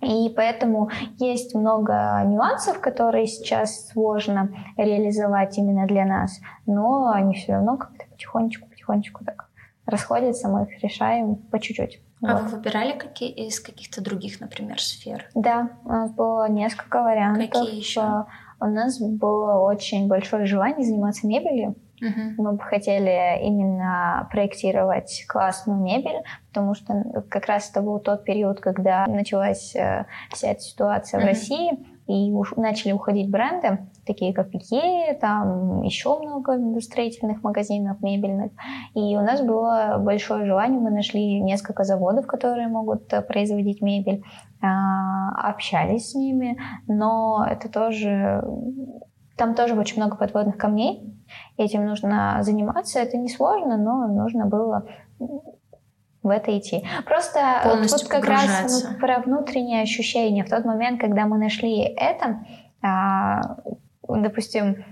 И 0.00 0.32
поэтому 0.36 0.90
есть 1.18 1.54
много 1.54 2.22
нюансов, 2.26 2.80
которые 2.80 3.26
сейчас 3.26 3.88
сложно 3.88 4.50
реализовать 4.76 5.56
именно 5.56 5.86
для 5.86 6.04
нас, 6.04 6.40
но 6.66 7.10
они 7.10 7.34
все 7.34 7.54
равно 7.54 7.78
как-то 7.78 8.04
потихонечку, 8.10 8.68
потихонечку 8.68 9.24
так 9.24 9.48
расходятся, 9.86 10.48
мы 10.48 10.64
их 10.64 10.82
решаем 10.82 11.36
по 11.36 11.58
чуть-чуть. 11.58 12.02
А 12.22 12.34
вот. 12.34 12.42
вы 12.42 12.56
выбирали 12.56 12.98
какие 12.98 13.30
из 13.30 13.60
каких-то 13.60 14.02
других, 14.02 14.40
например, 14.40 14.80
сфер? 14.80 15.26
Да, 15.34 15.70
у 15.84 15.88
нас 15.88 16.10
было 16.12 16.48
несколько 16.48 17.02
вариантов. 17.02 17.50
Какие 17.50 17.76
еще? 17.76 18.26
У 18.60 18.66
нас 18.66 18.98
было 18.98 19.60
очень 19.60 20.08
большое 20.08 20.46
желание 20.46 20.86
заниматься 20.86 21.26
мебелью. 21.26 21.76
Угу. 22.00 22.42
Мы 22.42 22.52
бы 22.52 22.62
хотели 22.62 23.40
именно 23.42 24.28
проектировать 24.30 25.24
классную 25.28 25.80
мебель, 25.80 26.22
потому 26.48 26.74
что 26.74 27.22
как 27.28 27.46
раз 27.46 27.70
это 27.70 27.82
был 27.82 27.98
тот 28.00 28.24
период, 28.24 28.60
когда 28.60 29.06
началась 29.06 29.74
э, 29.76 30.06
вся 30.30 30.50
эта 30.50 30.60
ситуация 30.60 31.18
угу. 31.18 31.26
в 31.26 31.28
России, 31.28 31.78
и 32.06 32.32
уж 32.32 32.54
начали 32.56 32.92
уходить 32.92 33.30
бренды, 33.30 33.78
такие 34.04 34.34
как 34.34 34.54
Икея, 34.54 35.14
там 35.14 35.82
еще 35.82 36.18
много 36.18 36.58
строительных 36.80 37.42
магазинов 37.42 38.02
мебельных. 38.02 38.52
И 38.94 39.16
у 39.16 39.22
нас 39.22 39.40
было 39.40 39.96
большое 39.98 40.44
желание, 40.44 40.78
мы 40.78 40.90
нашли 40.90 41.40
несколько 41.40 41.84
заводов, 41.84 42.26
которые 42.26 42.68
могут 42.68 43.10
э, 43.12 43.22
производить 43.22 43.80
мебель, 43.80 44.22
а, 44.60 45.48
общались 45.48 46.10
с 46.10 46.14
ними, 46.14 46.58
но 46.86 47.46
это 47.48 47.70
тоже 47.70 48.42
там 49.36 49.54
тоже 49.54 49.74
очень 49.74 49.96
много 49.96 50.16
подводных 50.16 50.56
камней, 50.56 51.13
этим 51.56 51.86
нужно 51.86 52.38
заниматься. 52.42 53.00
Это 53.00 53.16
несложно, 53.16 53.76
но 53.76 54.06
нужно 54.06 54.46
было 54.46 54.86
в 56.22 56.30
это 56.30 56.56
идти. 56.58 56.84
Просто 57.04 57.60
Полностью 57.64 57.98
тут 58.00 58.08
как 58.08 58.24
раз 58.24 58.84
вот 58.84 58.98
про 58.98 59.20
внутреннее 59.20 59.82
ощущение. 59.82 60.44
В 60.44 60.50
тот 60.50 60.64
момент, 60.64 61.00
когда 61.00 61.26
мы 61.26 61.38
нашли 61.38 61.80
это, 61.82 62.44
а, 62.82 63.58
допустим, 64.08 64.84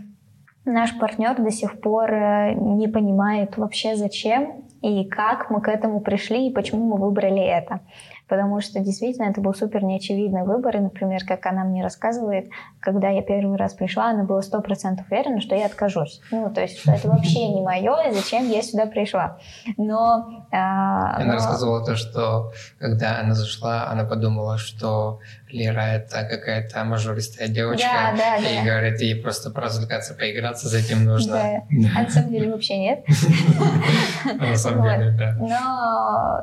наш 0.64 0.96
партнер 0.98 1.36
до 1.42 1.50
сих 1.50 1.80
пор 1.80 2.12
э, 2.12 2.54
не 2.54 2.86
понимает 2.86 3.56
вообще 3.56 3.96
зачем 3.96 4.64
и 4.80 5.04
как 5.04 5.50
мы 5.50 5.60
к 5.60 5.68
этому 5.68 6.00
пришли 6.00 6.48
и 6.48 6.52
почему 6.52 6.86
мы 6.86 7.04
выбрали 7.04 7.42
это 7.42 7.80
потому 8.28 8.60
что 8.60 8.80
действительно 8.80 9.26
это 9.26 9.40
был 9.40 9.54
супер 9.54 9.84
неочевидный 9.84 10.44
выбор. 10.44 10.76
И, 10.76 10.80
например, 10.80 11.22
как 11.26 11.46
она 11.46 11.64
мне 11.64 11.82
рассказывает, 11.82 12.50
когда 12.80 13.08
я 13.08 13.22
первый 13.22 13.56
раз 13.56 13.74
пришла, 13.74 14.10
она 14.10 14.24
была 14.24 14.42
сто 14.42 14.60
процентов 14.60 15.06
уверена, 15.10 15.40
что 15.40 15.54
я 15.54 15.66
откажусь. 15.66 16.20
Ну, 16.30 16.50
то 16.52 16.60
есть, 16.60 16.78
что 16.78 16.92
это 16.92 17.08
вообще 17.08 17.48
не 17.48 17.60
мое, 17.60 18.08
и 18.08 18.12
зачем 18.12 18.48
я 18.48 18.62
сюда 18.62 18.86
пришла. 18.86 19.38
Но... 19.76 20.46
А, 20.50 21.16
она 21.16 21.24
но... 21.24 21.32
рассказывала 21.34 21.84
то, 21.84 21.96
что 21.96 22.52
когда 22.78 23.20
она 23.20 23.34
зашла, 23.34 23.88
она 23.88 24.04
подумала, 24.04 24.58
что 24.58 25.20
Лера 25.52 25.80
это 25.80 26.24
какая-то 26.24 26.84
мажористая 26.84 27.48
девочка, 27.48 27.86
да, 28.16 28.16
да, 28.16 28.36
и 28.38 28.56
да. 28.56 28.64
говорит, 28.64 29.00
ей 29.00 29.20
просто 29.20 29.50
поразвлекаться, 29.50 30.14
поиграться, 30.14 30.68
за 30.68 30.78
этим 30.78 31.04
нужно. 31.04 31.32
Да. 31.32 31.62
А 31.96 32.02
на 32.02 32.10
самом 32.10 32.30
деле 32.30 32.50
вообще 32.50 32.78
нет. 32.78 33.04
На 34.38 34.56
самом 34.56 34.84
деле, 34.84 35.14
да. 35.18 35.36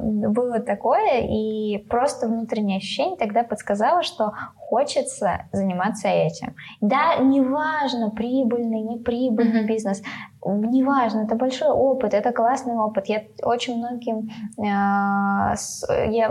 Но 0.02 0.32
было 0.32 0.60
такое, 0.60 1.22
и 1.22 1.78
просто 1.90 2.28
внутреннее 2.28 2.78
ощущение 2.78 3.18
тогда 3.18 3.44
подсказало, 3.44 4.04
что 4.04 4.34
хочется 4.56 5.46
заниматься 5.52 6.08
этим. 6.08 6.56
Да, 6.82 7.16
неважно, 7.18 8.12
прибыльный, 8.12 8.82
неприбыльный 8.82 9.66
бизнес, 9.66 10.02
неважно, 10.46 11.22
это 11.22 11.36
большой 11.36 11.70
опыт, 11.70 12.14
это 12.14 12.32
классный 12.32 12.76
опыт. 12.76 13.08
Я 13.08 13.24
очень 13.42 13.78
многим, 13.78 14.30
а, 14.60 15.56
я 16.10 16.30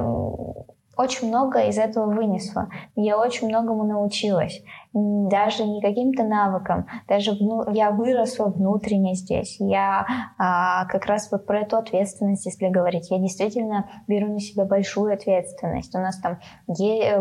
очень 0.99 1.29
много 1.29 1.61
из 1.69 1.79
этого 1.79 2.07
вынесла. 2.07 2.69
Я 2.97 3.19
очень 3.19 3.49
многому 3.49 3.85
научилась 3.85 4.63
даже 4.93 5.65
не 5.65 5.81
каким-то 5.81 6.25
навыкам, 6.25 6.87
даже 7.07 7.33
вну, 7.33 7.71
я 7.73 7.91
выросла 7.91 8.47
внутренне 8.47 9.15
здесь. 9.15 9.57
Я 9.61 10.07
а, 10.39 10.87
как 10.87 11.07
раз 11.07 11.31
вот 11.31 11.47
про 11.47 11.61
эту 11.61 11.77
ответственность, 11.77 12.47
если 12.47 12.69
говорить, 12.69 13.11
я 13.11 13.19
действительно 13.19 13.89
беру 14.07 14.33
на 14.33 14.41
себя 14.41 14.65
большую 14.65 15.13
ответственность. 15.13 15.95
У 15.95 15.99
нас 15.99 16.19
там 16.19 16.39
е, 16.81 17.17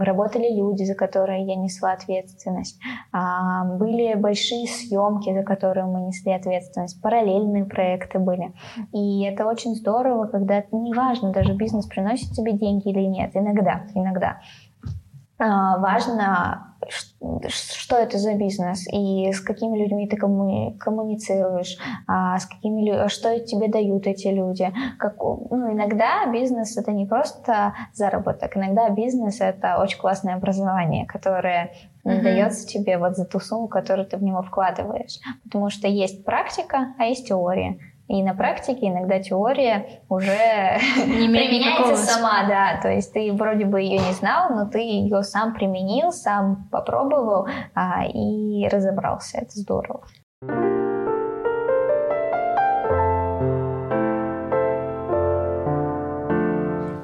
работали 0.00 0.54
люди, 0.54 0.84
за 0.84 0.94
которые 0.94 1.46
я 1.46 1.56
несла 1.56 1.92
ответственность, 1.92 2.78
а, 3.12 3.64
были 3.64 4.14
большие 4.14 4.66
съемки, 4.66 5.32
за 5.32 5.42
которые 5.42 5.86
мы 5.86 6.02
несли 6.02 6.32
ответственность, 6.32 7.00
параллельные 7.00 7.64
проекты 7.64 8.18
были. 8.18 8.52
И 8.92 9.24
это 9.24 9.46
очень 9.46 9.74
здорово, 9.74 10.26
когда 10.26 10.62
неважно, 10.70 11.32
даже 11.32 11.54
бизнес 11.54 11.86
приносит 11.86 12.32
тебе 12.32 12.52
деньги 12.52 12.88
или 12.88 13.06
нет, 13.06 13.30
иногда, 13.34 13.86
иногда. 13.94 14.40
А, 15.38 15.78
важно 15.78 16.69
что 16.88 17.96
это 17.96 18.18
за 18.18 18.34
бизнес 18.34 18.86
и 18.92 19.30
с 19.32 19.40
какими 19.40 19.78
людьми 19.78 20.08
ты 20.08 20.16
коммуни- 20.16 20.76
коммуницируешь, 20.78 21.76
а 22.06 22.38
с 22.38 22.46
какими 22.46 23.08
что 23.08 23.38
тебе 23.40 23.68
дают 23.68 24.06
эти 24.06 24.28
люди. 24.28 24.72
Как, 24.98 25.16
ну, 25.18 25.72
иногда 25.72 26.26
бизнес 26.32 26.76
это 26.76 26.92
не 26.92 27.06
просто 27.06 27.74
заработок, 27.92 28.56
иногда 28.56 28.88
бизнес 28.88 29.40
это 29.40 29.78
очень 29.80 29.98
классное 29.98 30.34
образование, 30.34 31.06
которое 31.06 31.72
mm-hmm. 32.04 32.22
дается 32.22 32.66
тебе 32.66 32.98
вот 32.98 33.16
за 33.16 33.24
ту 33.24 33.40
сумму, 33.40 33.68
которую 33.68 34.06
ты 34.06 34.16
в 34.16 34.22
него 34.22 34.42
вкладываешь. 34.42 35.18
Потому 35.44 35.70
что 35.70 35.88
есть 35.88 36.24
практика, 36.24 36.94
а 36.98 37.04
есть 37.04 37.28
теория. 37.28 37.78
И 38.10 38.24
на 38.24 38.34
практике 38.34 38.88
иногда 38.88 39.20
теория 39.20 40.00
уже 40.08 40.36
не 41.06 41.28
применяется 41.28 41.94
сама, 41.94 42.44
да. 42.48 42.80
То 42.82 42.88
есть 42.88 43.12
ты 43.12 43.32
вроде 43.32 43.66
бы 43.66 43.80
ее 43.80 43.98
не 43.98 44.12
знал, 44.14 44.50
но 44.50 44.66
ты 44.68 44.80
ее 44.80 45.22
сам 45.22 45.54
применил, 45.54 46.10
сам 46.10 46.68
попробовал 46.72 47.46
а, 47.72 48.04
и 48.04 48.66
разобрался. 48.66 49.38
Это 49.38 49.52
здорово. 49.52 50.00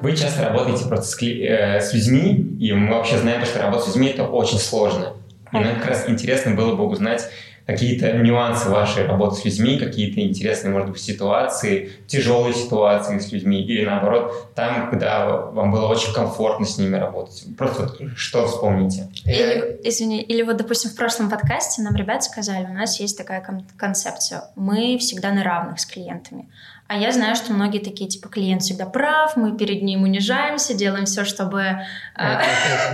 Вы 0.01 0.13
часто 0.13 0.49
работаете 0.49 0.89
просто 0.89 1.05
с, 1.05 1.23
э, 1.23 1.79
с 1.79 1.93
людьми, 1.93 2.57
и 2.59 2.73
мы 2.73 2.93
вообще 2.93 3.17
знаем, 3.17 3.45
что 3.45 3.61
работать 3.61 3.85
с 3.85 3.95
людьми 3.95 4.09
это 4.09 4.25
очень 4.25 4.57
сложно. 4.57 5.13
И 5.53 5.55
нам 5.55 5.75
как 5.75 5.85
раз 5.87 6.09
интересно 6.09 6.53
было 6.53 6.75
бы 6.75 6.85
узнать, 6.85 7.29
какие-то 7.67 8.13
нюансы 8.13 8.69
вашей 8.69 9.05
работы 9.05 9.35
с 9.35 9.45
людьми, 9.45 9.77
какие-то 9.77 10.21
интересные, 10.21 10.71
может 10.71 10.89
быть, 10.89 11.01
ситуации, 11.01 11.91
тяжелые 12.07 12.53
ситуации 12.53 13.19
с 13.19 13.31
людьми, 13.33 13.61
или 13.61 13.85
наоборот, 13.85 14.53
там, 14.55 14.89
когда 14.89 15.27
вам 15.27 15.71
было 15.71 15.87
очень 15.87 16.13
комфортно 16.13 16.65
с 16.65 16.77
ними 16.77 16.95
работать. 16.95 17.45
Просто 17.57 17.83
вот 17.83 18.11
что 18.15 18.47
вспомните. 18.47 19.09
Или, 19.25 19.81
извини, 19.83 20.21
или 20.21 20.43
вот, 20.43 20.55
допустим, 20.55 20.91
в 20.91 20.95
прошлом 20.95 21.29
подкасте 21.29 21.81
нам 21.81 21.93
ребята 21.95 22.21
сказали, 22.21 22.65
у 22.65 22.73
нас 22.73 23.01
есть 23.01 23.17
такая 23.17 23.45
концепция, 23.75 24.45
мы 24.55 24.97
всегда 24.97 25.33
на 25.33 25.43
равных 25.43 25.81
с 25.81 25.85
клиентами. 25.85 26.47
А 26.87 26.97
я 26.97 27.11
знаю, 27.11 27.35
что 27.35 27.51
многие 27.53 27.79
такие, 27.79 28.09
типа, 28.09 28.29
клиент 28.29 28.61
всегда 28.61 28.85
прав, 28.85 29.35
мы 29.35 29.57
перед 29.57 29.81
ним 29.83 30.03
унижаемся, 30.03 30.73
делаем 30.73 31.05
все, 31.05 31.25
чтобы... 31.25 31.81
а, 32.15 32.41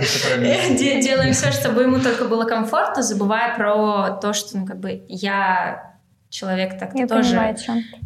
Делаем 0.76 1.32
все, 1.32 1.52
чтобы 1.52 1.82
ему 1.82 2.00
только 2.00 2.24
было 2.24 2.44
комфортно, 2.44 3.02
забывая 3.02 3.54
про 3.56 4.18
то, 4.20 4.32
что, 4.32 4.58
ну, 4.58 4.66
как 4.66 4.80
бы, 4.80 5.04
я 5.08 5.94
человек 6.28 6.78
так-то 6.78 6.98
Я 6.98 7.06
тоже 7.06 7.30
понимаю, 7.30 7.56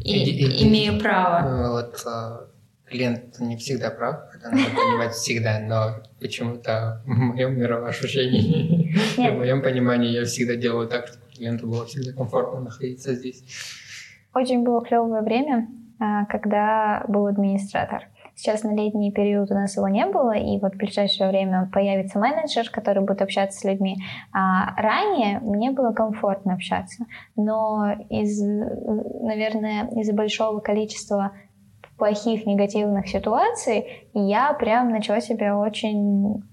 и- 0.05 0.69
имею 0.69 1.01
право. 1.01 1.49
Ну, 1.49 1.73
Вот 1.73 2.03
а, 2.05 2.49
клиент 2.85 3.39
не 3.41 3.57
всегда 3.57 3.91
прав, 3.91 4.17
это 4.35 4.51
надо 4.51 4.71
понимать 4.71 5.15
всегда, 5.15 5.59
но 5.61 6.03
почему-то 6.21 7.01
в 7.07 7.09
моем 7.09 7.59
мировоощущении, 7.59 8.95
в 9.17 9.35
моем 9.39 9.63
понимании 9.63 10.11
я 10.11 10.25
всегда 10.27 10.57
делаю 10.57 10.87
так, 10.89 11.09
чтобы 11.09 11.23
клиенту 11.35 11.67
было 11.67 11.87
всегда 11.87 12.13
комфортно 12.13 12.61
находиться 12.61 13.15
здесь. 13.15 13.43
Очень 14.35 14.63
было 14.63 14.85
клевое 14.85 15.23
время, 15.23 15.69
когда 15.99 17.05
был 17.09 17.27
администратор. 17.27 18.05
Сейчас 18.35 18.63
на 18.63 18.73
летний 18.73 19.11
период 19.11 19.51
у 19.51 19.55
нас 19.55 19.77
его 19.77 19.89
не 19.89 20.07
было, 20.07 20.31
и 20.31 20.61
вот 20.61 20.75
в 20.75 20.77
ближайшее 20.77 21.29
время 21.29 21.69
появится 21.73 22.21
менеджер, 22.21 22.71
который 22.71 23.03
будет 23.03 23.21
общаться 23.21 23.59
с 23.59 23.65
людьми. 23.65 23.97
А 24.33 24.81
ранее 24.81 25.41
мне 25.41 25.73
было 25.73 25.93
комфортно 25.93 26.55
общаться, 26.55 27.05
но 27.35 27.97
из, 28.09 28.41
наверное, 28.41 29.89
из-за 29.89 30.15
большого 30.15 30.61
количества 30.61 31.33
плохих 31.97 32.47
негативных 32.47 33.09
ситуаций 33.09 34.09
я 34.15 34.53
прям 34.53 34.91
начала 34.91 35.21
себя 35.21 35.59
очень 35.59 36.45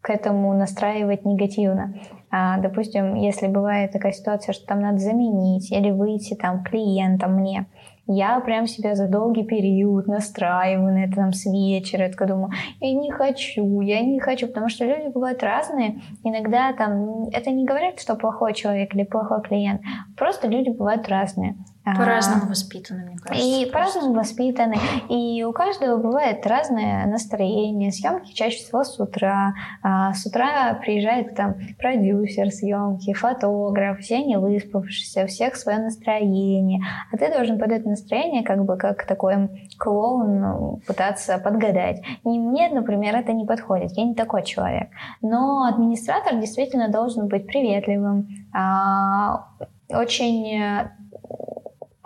к 0.00 0.10
этому 0.10 0.54
настраивать 0.54 1.24
негативно. 1.24 1.94
А, 2.30 2.58
допустим, 2.58 3.16
если 3.16 3.48
бывает 3.48 3.90
такая 3.90 4.12
ситуация, 4.12 4.52
что 4.52 4.64
там 4.64 4.78
надо 4.78 4.98
заменить 4.98 5.72
или 5.72 5.90
выйти 5.90 6.34
там 6.34 6.62
клиентам 6.62 7.34
мне, 7.34 7.66
я 8.06 8.40
прям 8.40 8.66
себя 8.66 8.94
за 8.94 9.08
долгий 9.08 9.44
период 9.44 10.06
настраиваю 10.06 10.92
на 10.92 11.04
это 11.04 11.16
там 11.16 11.32
с 11.32 11.44
вечера. 11.46 12.04
Я 12.04 12.10
такая 12.10 12.28
думаю, 12.28 12.50
я 12.80 12.92
не 12.92 13.10
хочу, 13.10 13.80
я 13.80 14.00
не 14.00 14.20
хочу, 14.20 14.46
потому 14.46 14.68
что 14.68 14.84
люди 14.84 15.08
бывают 15.12 15.42
разные. 15.42 16.00
Иногда 16.22 16.72
там, 16.72 17.28
это 17.32 17.50
не 17.50 17.64
говорит, 17.64 18.00
что 18.00 18.14
плохой 18.14 18.54
человек 18.54 18.94
или 18.94 19.04
плохой 19.04 19.42
клиент, 19.42 19.80
просто 20.16 20.48
люди 20.48 20.70
бывают 20.70 21.08
разные. 21.08 21.56
А, 21.88 21.94
По-разному 21.94 22.48
воспитаны, 22.48 23.04
мне 23.04 23.16
кажется. 23.16 23.48
и 23.48 23.70
по-разному 23.70 24.12
воспитаны. 24.12 24.74
И 25.08 25.44
у 25.44 25.52
каждого 25.52 25.98
бывает 25.98 26.44
разное 26.44 27.06
настроение. 27.06 27.92
Съемки 27.92 28.32
чаще 28.32 28.56
всего 28.56 28.82
с 28.82 28.98
утра. 28.98 29.54
А 29.84 30.12
с 30.12 30.26
утра 30.26 30.74
приезжает 30.82 31.36
там 31.36 31.54
продюсер 31.78 32.50
съемки, 32.50 33.12
фотограф, 33.12 34.00
все 34.00 34.24
не 34.24 34.36
выспавшиеся, 34.36 35.22
у 35.22 35.26
всех 35.28 35.54
свое 35.54 35.78
настроение. 35.78 36.82
А 37.12 37.16
ты 37.18 37.32
должен 37.32 37.56
под 37.56 37.70
это 37.70 37.88
настроение, 37.88 38.42
как 38.42 38.64
бы 38.64 38.76
как 38.76 39.06
такой 39.06 39.48
клоун, 39.78 40.40
ну, 40.40 40.80
пытаться 40.88 41.38
подгадать. 41.38 42.02
И 42.24 42.28
мне, 42.28 42.68
например, 42.68 43.14
это 43.14 43.32
не 43.32 43.46
подходит. 43.46 43.92
Я 43.92 44.06
не 44.06 44.16
такой 44.16 44.42
человек. 44.42 44.88
Но 45.22 45.62
администратор 45.62 46.34
действительно 46.34 46.88
должен 46.88 47.28
быть 47.28 47.46
приветливым, 47.46 48.26
а, 48.52 49.46
очень 49.88 50.60
э, 50.60 50.90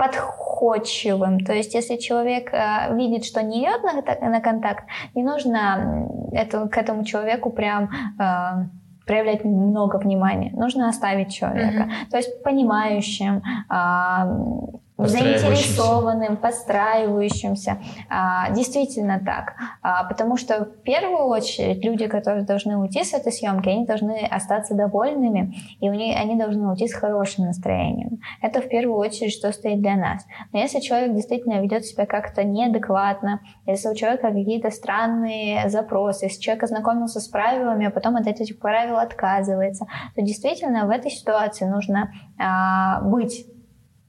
подходчивым. 0.01 1.41
То 1.41 1.53
есть, 1.53 1.75
если 1.75 1.97
человек 1.97 2.55
э, 2.55 2.97
видит, 2.97 3.27
что 3.27 3.43
не 3.43 3.61
идет 3.61 3.83
на, 3.83 4.31
на 4.31 4.41
контакт, 4.41 4.85
не 5.15 5.23
нужно 5.23 6.09
это, 6.33 6.69
к 6.69 6.79
этому 6.79 7.05
человеку 7.05 7.51
прям 7.51 7.91
э, 8.19 8.65
проявлять 9.05 9.45
много 9.45 9.99
внимания. 9.99 10.53
Нужно 10.55 10.89
оставить 10.89 11.35
человека. 11.35 11.91
То 12.11 12.17
есть 12.17 12.43
понимающим, 12.43 13.43
Подстраивающимся. 13.69 14.81
Заинтересованным, 15.07 16.37
подстраивающимся. 16.37 17.79
А, 18.09 18.51
Действительно 18.51 19.21
так. 19.25 19.55
А, 19.83 20.05
Потому 20.05 20.37
что 20.37 20.65
в 20.65 20.83
первую 20.83 21.25
очередь 21.27 21.85
люди, 21.85 22.07
которые 22.07 22.45
должны 22.45 22.77
уйти 22.77 23.05
с 23.05 23.13
этой 23.13 23.33
съемки, 23.33 23.69
они 23.69 23.87
должны 23.87 24.27
остаться 24.31 24.75
довольными, 24.75 25.55
и 25.81 25.89
у 25.89 25.95
них, 25.95 26.17
они 26.19 26.37
должны 26.37 26.69
уйти 26.69 26.89
с 26.89 26.95
хорошим 26.95 27.47
настроением. 27.47 28.21
Это 28.43 28.61
в 28.61 28.69
первую 28.69 28.97
очередь, 28.97 29.33
что 29.33 29.53
стоит 29.53 29.81
для 29.81 29.97
нас. 29.97 30.27
Но 30.53 30.59
если 30.59 30.81
человек 30.81 31.15
действительно 31.15 31.61
ведет 31.61 31.85
себя 31.85 32.07
как-то 32.07 32.45
неадекватно, 32.45 33.41
если 33.67 33.89
у 33.89 33.95
человека 33.95 34.29
какие-то 34.29 34.71
странные 34.71 35.69
запросы, 35.69 36.27
если 36.27 36.41
человек 36.41 36.65
ознакомился 36.65 37.21
с 37.21 37.29
правилами, 37.29 37.87
а 37.87 37.91
потом 37.91 38.17
от 38.17 38.27
этих 38.27 38.59
правил 38.59 38.99
отказывается, 38.99 39.87
то 40.15 40.23
действительно 40.23 40.87
в 40.87 40.91
этой 40.91 41.11
ситуации 41.11 41.65
нужно 41.65 42.13
а, 42.39 43.01
быть 43.03 43.47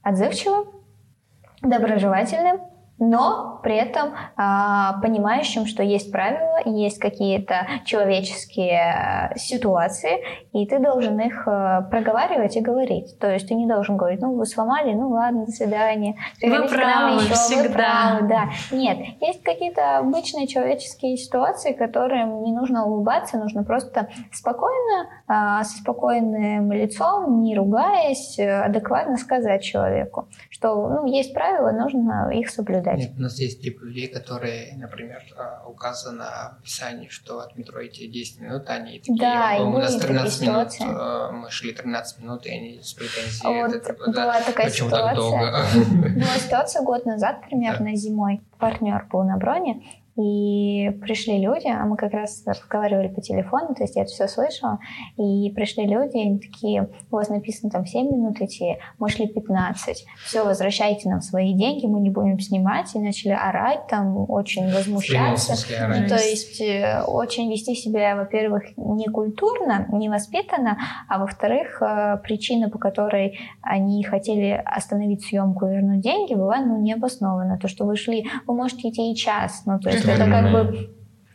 отзывчивым, 0.02 0.81
доброжелательным, 1.62 2.60
но 3.02 3.58
при 3.64 3.74
этом 3.74 4.14
а, 4.36 5.00
понимающим, 5.00 5.66
что 5.66 5.82
есть 5.82 6.12
правила, 6.12 6.60
есть 6.64 7.00
какие-то 7.00 7.66
человеческие 7.84 9.32
э, 9.32 9.38
ситуации, 9.38 10.22
и 10.52 10.64
ты 10.66 10.78
должен 10.78 11.18
их 11.18 11.46
э, 11.48 11.82
проговаривать 11.90 12.56
и 12.56 12.60
говорить. 12.60 13.18
То 13.18 13.28
есть 13.28 13.48
ты 13.48 13.54
не 13.54 13.66
должен 13.66 13.96
говорить, 13.96 14.20
ну 14.20 14.36
вы 14.36 14.46
сломали, 14.46 14.92
ну 14.92 15.08
ладно, 15.08 15.46
до 15.46 15.50
свидания. 15.50 16.14
Приходите 16.40 16.76
нам 16.76 16.80
правы, 16.80 17.16
еще, 17.16 17.28
вы 17.28 17.34
всегда. 17.34 17.74
правы, 17.74 18.28
да. 18.28 18.48
Нет, 18.70 18.98
есть 19.20 19.42
какие-то 19.42 19.98
обычные 19.98 20.46
человеческие 20.46 21.16
ситуации, 21.16 21.72
которым 21.72 22.44
не 22.44 22.52
нужно 22.52 22.86
улыбаться, 22.86 23.36
нужно 23.36 23.64
просто 23.64 24.08
спокойно, 24.30 25.08
а, 25.26 25.64
со 25.64 25.78
спокойным 25.78 26.70
лицом, 26.70 27.42
не 27.42 27.56
ругаясь, 27.56 28.38
э, 28.38 28.62
адекватно 28.62 29.16
сказать 29.16 29.62
человеку, 29.64 30.28
что 30.50 30.88
ну, 30.88 31.06
есть 31.06 31.34
правила, 31.34 31.72
нужно 31.72 32.30
их 32.32 32.48
соблюдать. 32.48 32.91
Нет, 32.96 33.12
у 33.16 33.20
нас 33.22 33.38
есть 33.38 33.60
тип 33.62 33.80
людей, 33.82 34.08
которые, 34.08 34.74
например, 34.76 35.22
а, 35.36 35.66
указано 35.68 36.24
в 36.56 36.60
описании, 36.60 37.08
что 37.08 37.40
от 37.40 37.56
метро 37.56 37.84
идти 37.86 38.06
10 38.08 38.40
минут, 38.40 38.68
а 38.68 38.74
они 38.74 38.98
такие, 38.98 39.18
Да, 39.18 39.56
и 39.56 39.60
«О, 39.60 39.64
у 39.64 39.78
нас 39.78 39.94
были 39.94 40.06
13 40.06 40.32
такие 40.38 40.50
минут, 40.52 40.72
ситуации. 40.72 41.32
мы 41.36 41.50
шли 41.50 41.72
13 41.72 42.18
минут, 42.20 42.46
и 42.46 42.50
они 42.50 42.80
с 42.82 42.92
претензией, 42.94 43.62
Вот 43.62 43.74
это, 43.74 43.92
типа, 43.92 44.10
да, 44.12 44.22
была 44.22 44.40
такая 44.40 44.66
почему 44.70 44.90
так 44.90 45.14
ситуация. 45.16 45.16
долго? 45.16 46.14
Была 46.14 46.38
ситуация 46.38 46.82
год 46.82 47.06
назад, 47.06 47.42
примерно 47.46 47.94
зимой. 47.96 48.40
Партнер 48.58 49.06
был 49.10 49.24
на 49.24 49.36
броне, 49.38 49.82
и 50.22 50.90
пришли 51.00 51.38
люди, 51.38 51.68
а 51.68 51.84
мы 51.84 51.96
как 51.96 52.12
раз 52.12 52.42
разговаривали 52.46 53.08
по 53.08 53.20
телефону, 53.20 53.74
то 53.74 53.82
есть 53.82 53.96
я 53.96 54.02
это 54.02 54.10
все 54.10 54.28
слышала, 54.28 54.78
и 55.16 55.50
пришли 55.54 55.86
люди, 55.86 56.16
и 56.16 56.22
они 56.22 56.38
такие, 56.38 56.88
у 57.10 57.16
вас 57.16 57.28
написано 57.28 57.70
там 57.70 57.86
7 57.86 58.06
минут 58.06 58.40
идти, 58.40 58.78
мы 58.98 59.08
шли 59.08 59.26
15, 59.26 60.04
все, 60.24 60.44
возвращайте 60.44 61.08
нам 61.08 61.20
свои 61.20 61.54
деньги, 61.54 61.86
мы 61.86 62.00
не 62.00 62.10
будем 62.10 62.38
снимать, 62.40 62.94
и 62.94 62.98
начали 62.98 63.32
орать, 63.32 63.86
там 63.88 64.30
очень 64.30 64.72
возмущаться. 64.72 65.54
Ну. 65.88 66.08
То 66.08 66.16
есть 66.16 66.60
э, 66.60 67.02
очень 67.06 67.50
вести 67.50 67.74
себя, 67.74 68.16
во-первых, 68.16 68.64
некультурно, 68.76 69.88
невоспитанно, 69.92 70.78
а 71.08 71.18
во-вторых, 71.18 71.82
э, 71.82 72.18
причина, 72.22 72.70
по 72.70 72.78
которой 72.78 73.38
они 73.62 74.02
хотели 74.04 74.62
остановить 74.64 75.24
съемку 75.24 75.66
и 75.66 75.70
вернуть 75.70 76.00
деньги, 76.00 76.34
была 76.34 76.58
ну, 76.58 76.80
необоснована. 76.80 77.58
То, 77.58 77.68
что 77.68 77.84
вы 77.84 77.96
шли, 77.96 78.26
вы 78.46 78.54
можете 78.54 78.88
идти 78.88 79.12
и 79.12 79.16
час, 79.16 79.62
ну 79.66 79.78
то 79.78 79.90
есть 79.90 80.11
Это 80.14 80.30
как 80.30 80.52
бы 80.52 80.88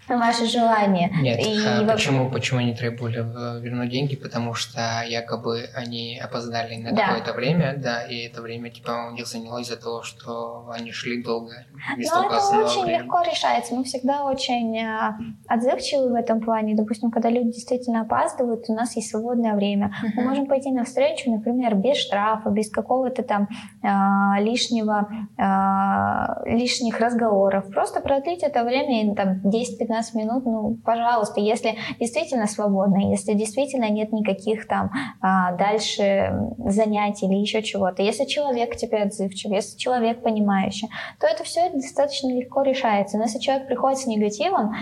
ваше 0.10 0.46
желание. 0.46 1.10
Нет, 1.22 1.40
И 1.40 1.58
а 1.66 1.84
во- 1.84 1.94
почему, 1.94 2.30
почему 2.32 2.60
они 2.60 2.74
требовали 2.74 3.18
вернуть 3.62 3.90
деньги? 3.90 4.16
Потому 4.16 4.54
что 4.54 5.04
якобы 5.08 5.70
они 5.76 6.20
опоздали 6.24 6.76
на 6.78 6.92
Да. 6.92 7.08
какое-то 7.08 7.34
время, 7.34 7.76
да, 7.78 8.04
и 8.04 8.28
это 8.28 8.42
время 8.42 8.70
типа 8.70 9.10
у 9.10 9.14
них 9.14 9.28
заняло 9.28 9.60
из-за 9.60 9.76
того, 9.78 10.04
что 10.04 10.70
они 10.74 10.92
шли 10.92 11.22
долго, 11.24 11.54
Но 11.98 12.26
это 12.26 12.38
очень 12.58 12.84
времени. 12.86 13.04
легко 13.04 13.22
решается. 13.22 13.76
Мы 13.76 13.84
всегда 13.84 14.24
очень 14.24 14.78
э, 14.78 15.14
отзывчивы 15.48 16.10
в 16.12 16.16
этом 16.16 16.42
плане. 16.42 16.76
Допустим, 16.76 17.12
когда 17.12 17.30
люди 17.30 17.52
действительно 17.52 18.02
опаздывают, 18.02 18.66
у 18.70 18.74
нас 18.74 18.96
есть 18.96 19.10
свободное 19.12 19.56
время. 19.56 19.92
Мы 20.16 20.24
можем 20.24 20.46
пойти 20.48 20.72
навстречу, 20.72 21.32
например, 21.32 21.76
без 21.76 21.98
штрафа, 21.98 22.50
без 22.50 22.70
какого-то 22.72 23.24
там 23.24 23.48
э, 23.84 24.42
лишнего, 24.44 25.08
э, 25.38 26.50
лишних 26.58 27.00
разговоров. 27.00 27.66
Просто 27.74 28.02
продлить 28.02 28.44
это 28.44 28.64
время 28.64 29.12
и, 29.12 29.16
там 29.16 29.42
10-15 29.44 29.97
минут, 30.14 30.46
ну, 30.46 30.78
пожалуйста, 30.84 31.40
если 31.40 31.76
действительно 32.00 32.48
свободно, 32.48 33.12
если 33.12 33.34
действительно 33.34 33.90
нет 33.90 34.12
никаких 34.12 34.68
там 34.68 34.92
а, 35.22 35.54
дальше 35.54 36.32
занятий 36.66 37.26
или 37.26 37.36
еще 37.36 37.62
чего-то. 37.64 38.02
Если 38.04 38.26
человек 38.26 38.76
тебе 38.76 39.04
отзывчив, 39.04 39.52
если 39.52 39.78
человек 39.78 40.22
понимающий, 40.24 40.90
то 41.20 41.28
это 41.28 41.44
все 41.44 41.70
достаточно 41.70 42.30
легко 42.30 42.62
решается. 42.62 43.18
Но 43.18 43.24
если 43.24 43.40
человек 43.40 43.68
приходит 43.68 44.00
с 44.00 44.08
негативом, 44.08 44.74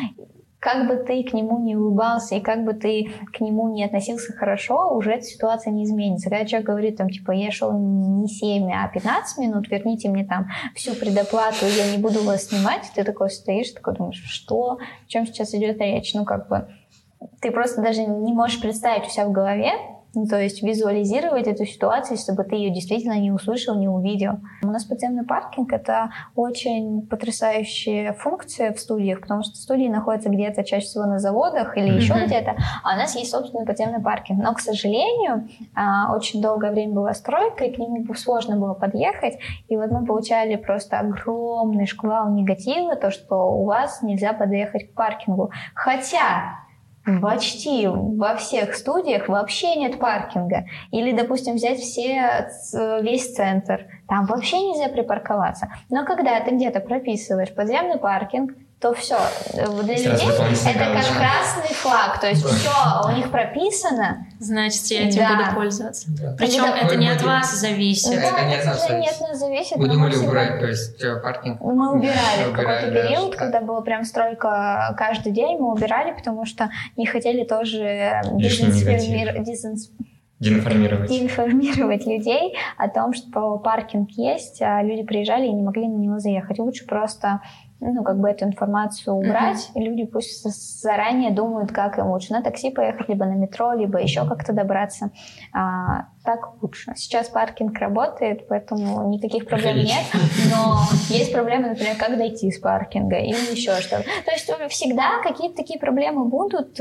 как 0.66 0.88
бы 0.88 0.96
ты 0.96 1.24
к 1.24 1.34
нему 1.34 1.60
не 1.60 1.76
улыбался 1.76 2.34
и 2.34 2.40
как 2.40 2.66
бы 2.66 2.74
ты 2.74 3.12
к 3.32 3.40
нему 3.40 3.72
не 3.72 3.84
относился 3.84 4.34
хорошо, 4.34 4.96
уже 4.96 5.12
эта 5.12 5.22
ситуация 5.22 5.72
не 5.72 5.84
изменится. 5.84 6.32
Когда 6.32 6.44
человек 6.44 6.68
говорит, 6.68 6.98
там, 6.98 7.12
типа, 7.12 7.34
я 7.34 7.52
шел 7.52 7.72
не 7.72 8.28
7, 8.28 8.72
а 8.72 8.88
15 8.88 9.38
минут, 9.38 9.70
верните 9.70 10.10
мне 10.10 10.26
там 10.26 10.48
всю 10.74 10.96
предоплату, 10.96 11.68
я 11.68 11.96
не 11.96 12.02
буду 12.02 12.24
вас 12.24 12.48
снимать, 12.48 12.90
ты 12.96 13.04
такой 13.04 13.30
стоишь, 13.30 13.74
такой 13.74 13.94
думаешь, 13.94 14.24
что, 14.26 14.80
о 14.80 15.08
чем 15.08 15.28
сейчас 15.28 15.54
идет 15.54 15.80
речь? 15.80 16.16
Ну, 16.16 16.26
как 16.26 16.48
бы, 16.48 16.68
ты 17.42 17.52
просто 17.52 17.84
даже 17.84 18.04
не 18.04 18.34
можешь 18.34 18.60
представить 18.60 19.06
у 19.06 19.12
себя 19.12 19.28
в 19.28 19.32
голове, 19.32 19.72
Ну, 20.16 20.26
то 20.28 20.42
есть 20.42 20.64
визуализировать 20.64 21.48
эту 21.48 21.66
ситуацию, 21.66 22.18
чтобы 22.18 22.46
ты 22.46 22.56
ее 22.56 22.70
действительно 22.74 23.20
не 23.20 23.32
услышал, 23.32 23.76
не 23.78 23.90
увидел. 23.90 24.40
У 24.64 24.68
нас 24.68 24.86
подземный 24.86 25.26
паркинг— 25.26 25.74
это 25.74 26.10
очень 26.36 27.06
потрясающая 27.06 28.14
функция 28.14 28.74
в 28.74 28.80
студиях, 28.80 29.20
потому 29.20 29.44
что 29.44 29.56
студии 29.56 29.90
находятся 29.90 30.30
где-то 30.30 30.64
чаще 30.64 30.86
всего 30.86 31.06
на 31.06 31.20
заводах 31.20 31.78
или 31.78 31.90
mm-hmm. 31.90 31.98
еще 31.98 32.14
где-то, 32.26 32.56
а 32.84 32.96
у 32.96 32.98
нас 32.98 33.14
есть 33.16 33.32
собственный 33.32 33.66
подземный 33.66 34.02
паркинг. 34.02 34.42
Но, 34.42 34.54
к 34.54 34.62
сожалению, 34.62 35.50
а, 35.76 36.16
очень 36.16 36.42
долгое 36.42 36.72
время 36.72 36.94
была 36.94 37.14
стройка, 37.14 37.66
и 37.66 37.74
к 37.74 37.78
нему 37.78 38.06
сложно 38.14 38.58
было 38.58 38.74
подъехать, 38.74 39.38
и 39.68 39.76
вот 39.76 39.92
мы 39.92 40.06
получали 40.06 40.56
просто 40.56 41.00
огромный 41.00 41.88
шквал 41.88 42.32
негатива, 42.32 42.96
то, 42.96 43.12
что 43.12 43.36
у 43.36 43.66
вас 43.66 44.02
нельзя 44.02 44.32
подъехать 44.32 44.92
к 44.92 44.94
паркингу. 44.94 45.52
Хотя 45.74 46.65
почти 47.22 47.88
во 47.88 48.36
всех 48.36 48.76
студиях 48.76 49.28
вообще 49.28 49.76
нет 49.76 50.00
паркинга. 50.00 50.66
Или, 50.92 51.12
допустим, 51.12 51.56
взять 51.56 51.80
все, 51.80 52.50
весь 53.02 53.34
центр. 53.34 53.88
Там 54.08 54.26
вообще 54.26 54.58
нельзя 54.58 54.90
припарковаться. 54.90 55.70
Но 55.90 56.06
когда 56.06 56.40
ты 56.42 56.56
где-то 56.56 56.80
прописываешь 56.80 57.54
подземный 57.54 57.98
паркинг, 57.98 58.54
то 58.80 58.94
все. 58.94 59.18
Для 59.54 59.66
Сразу 59.66 59.82
людей 59.82 60.06
это 60.06 60.16
галочка. 60.18 60.74
как 60.74 61.18
красный 61.18 61.76
флаг. 61.76 62.20
То 62.20 62.28
есть 62.28 62.46
все 62.46 62.70
у 63.06 63.12
них 63.12 63.32
прописано. 63.32 64.28
Значит, 64.40 64.86
я 64.88 65.08
этим 65.08 65.20
да. 65.22 65.38
буду 65.38 65.56
пользоваться. 65.56 66.08
Да. 66.10 66.36
Причем 66.38 66.66
это, 66.66 66.86
это 66.86 66.96
не 66.98 67.10
от 67.10 67.22
вас 67.24 67.56
зависит. 67.56 68.12
Да, 68.12 68.28
это 68.28 68.46
не 68.46 68.56
от 68.56 68.66
нас 68.66 68.88
зависит. 68.88 69.12
Нет, 69.12 69.30
нас 69.30 69.40
зависит. 69.40 69.78
Вы 69.78 69.88
думали 69.88 70.16
убрать, 70.18 70.60
то 70.60 70.68
есть 70.68 71.02
э, 71.02 71.16
паркинг? 71.22 71.62
Мы 71.62 71.94
убирали 71.94 72.52
в 72.52 72.54
какой-то 72.54 72.92
период, 72.92 73.32
да, 73.32 73.38
когда 73.38 73.62
была 73.62 73.82
прям 73.82 74.04
стройка 74.04 74.94
каждый 74.98 75.32
день, 75.32 75.58
мы 75.58 75.72
убирали, 75.72 76.12
потому 76.12 76.46
что 76.46 76.70
не 76.98 77.06
хотели 77.06 77.44
тоже 77.44 78.22
дезинформировать 78.34 79.46
Деинформировать. 80.38 81.10
Деинформировать 81.10 82.06
людей 82.06 82.56
о 82.78 82.90
том, 82.90 83.14
что 83.14 83.58
паркинг 83.58 84.12
есть, 84.12 84.62
а 84.62 84.84
люди 84.84 85.04
приезжали 85.04 85.46
и 85.46 85.52
не 85.52 85.64
могли 85.64 85.88
на 85.88 85.96
него 85.96 86.20
заехать. 86.20 86.60
Лучше 86.60 86.86
просто 86.86 87.40
ну, 87.94 88.04
как 88.04 88.20
бы 88.20 88.30
эту 88.30 88.46
информацию 88.46 89.16
убрать, 89.16 89.58
mm-hmm. 89.58 89.82
и 89.82 89.86
люди 89.86 90.06
пусть 90.06 90.44
заранее 90.82 91.32
думают, 91.32 91.72
как 91.72 91.98
им 91.98 92.08
лучше 92.08 92.34
на 92.34 92.42
такси 92.42 92.72
поехать, 92.72 93.08
либо 93.10 93.26
на 93.26 93.34
метро, 93.34 93.74
либо 93.74 94.02
еще 94.02 94.28
как-то 94.28 94.54
добраться. 94.54 95.12
А, 95.54 96.08
так 96.24 96.62
лучше. 96.62 96.94
Сейчас 96.96 97.30
паркинг 97.30 97.78
работает, 97.80 98.48
поэтому 98.48 99.10
никаких 99.10 99.48
проблем 99.48 99.78
нет, 99.78 100.04
но 100.52 100.80
есть 101.10 101.32
проблемы, 101.32 101.70
например, 101.70 101.96
как 101.98 102.18
дойти 102.18 102.52
с 102.52 102.60
паркинга 102.60 103.18
или 103.18 103.52
еще 103.52 103.80
что-то. 103.82 104.04
То 104.26 104.32
есть 104.32 104.52
всегда 104.70 105.22
какие-то 105.24 105.56
такие 105.56 105.80
проблемы 105.80 106.26
будут. 106.26 106.80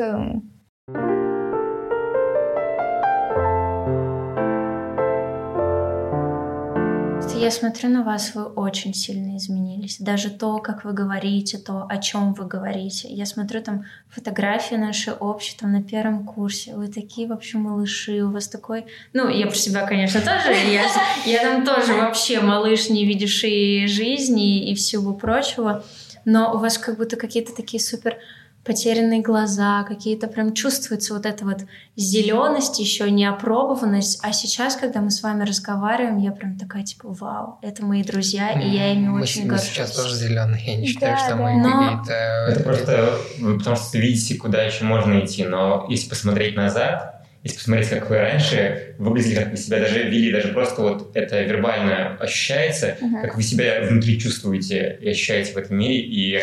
Я 7.45 7.51
смотрю 7.51 7.91
на 7.91 8.03
вас, 8.03 8.35
вы 8.35 8.45
очень 8.45 8.95
сильно 8.95 9.37
изменились. 9.37 9.99
Даже 9.99 10.31
то, 10.31 10.59
как 10.59 10.85
вы 10.85 10.95
говорите, 10.95 11.59
то, 11.59 11.87
о 11.87 11.99
чем 11.99 12.33
вы 12.33 12.47
говорите. 12.47 13.09
Я 13.09 13.27
смотрю 13.27 13.63
там 13.63 13.85
фотографии 14.09 14.77
наши 14.77 15.13
общие, 15.13 15.59
там 15.61 15.73
на 15.73 15.83
первом 15.83 16.25
курсе. 16.25 16.75
Вы 16.75 16.89
такие 16.89 17.29
вообще 17.29 17.59
малыши, 17.59 18.23
у 18.23 18.31
вас 18.31 18.49
такой... 18.49 18.87
Ну, 19.13 19.29
я 19.29 19.47
про 19.47 19.55
себя, 19.55 19.87
конечно, 19.87 20.23
тоже. 20.23 20.55
Я, 20.71 20.87
я 21.27 21.43
там 21.43 21.67
тоже 21.67 21.93
вообще 21.93 22.41
малыш, 22.41 22.89
не 22.89 23.05
видевший 23.05 23.87
жизни 23.89 24.71
и 24.71 24.75
всего 24.75 25.13
прочего. 25.13 25.85
Но 26.25 26.55
у 26.55 26.57
вас 26.57 26.79
как 26.79 26.97
будто 26.97 27.17
какие-то 27.17 27.55
такие 27.55 27.83
супер 27.83 28.17
потерянные 28.64 29.20
глаза, 29.20 29.85
какие-то 29.85 30.27
прям 30.27 30.55
чувствуется 30.55 31.14
вот 31.14 31.27
эта 31.27 31.44
вот 31.44 31.61
зеленость, 31.96 32.79
еще 32.79 33.11
неопробованность. 33.11 34.20
А 34.22 34.33
сейчас, 34.33 34.77
когда 34.77 35.00
мы 35.00 35.11
с 35.11 35.22
вами 35.22 35.44
разговариваем, 35.44 36.18
я 36.18 36.33
прям 36.33 36.59
такая 36.59 36.83
типа, 36.83 37.09
вау, 37.09 37.59
это 37.62 37.85
мои 37.85 38.03
друзья, 38.03 38.50
и 38.53 38.68
я 38.68 38.92
ими 38.92 39.09
мы, 39.09 39.22
очень 39.22 39.42
мы 39.42 39.50
горжусь. 39.50 39.68
сейчас 39.68 39.94
тоже 39.94 40.14
зеленые, 40.14 40.64
я 40.64 40.77
не 40.77 40.87
считаю, 40.87 41.16
да, 41.16 41.27
что 41.27 41.37
мы 41.37 41.57
но... 41.57 42.00
какие-то... 42.00 42.46
Это 42.50 42.62
просто 42.62 43.18
потому 43.59 43.77
что 43.77 43.98
видите, 43.98 44.37
куда 44.37 44.62
еще 44.62 44.85
можно 44.85 45.20
идти, 45.20 45.44
но 45.44 45.87
если 45.88 46.09
посмотреть 46.09 46.57
назад, 46.57 47.27
если 47.42 47.59
посмотреть, 47.59 47.90
как 47.90 48.09
вы 48.09 48.16
раньше 48.16 48.94
выглядели, 48.98 49.35
как 49.35 49.50
вы 49.50 49.57
себя 49.59 49.79
даже 49.79 50.03
вели, 50.05 50.33
даже 50.33 50.48
просто 50.48 50.81
вот 50.81 51.14
это 51.14 51.42
вербально 51.42 52.16
ощущается, 52.16 52.96
uh-huh. 52.98 53.20
как 53.20 53.37
вы 53.37 53.42
себя 53.42 53.83
внутри 53.83 54.18
чувствуете 54.18 54.98
и 55.00 55.11
ощущаете 55.11 55.53
в 55.53 55.59
этом 55.59 55.77
мире, 55.77 55.98
и 55.98 56.42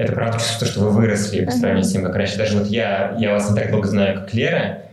это 0.00 0.12
правда 0.14 0.38
чувство, 0.38 0.66
что 0.66 0.80
вы 0.80 0.90
выросли 0.90 1.44
по 1.44 1.50
сравнению 1.50 1.84
с 1.84 1.92
тем, 1.92 2.02
как 2.02 2.16
раньше. 2.16 2.38
Даже 2.38 2.58
вот 2.58 2.68
я, 2.68 3.14
я 3.18 3.32
вас 3.32 3.50
не 3.50 3.56
так 3.56 3.70
долго 3.70 3.86
знаю, 3.86 4.20
как 4.20 4.32
Лера, 4.32 4.84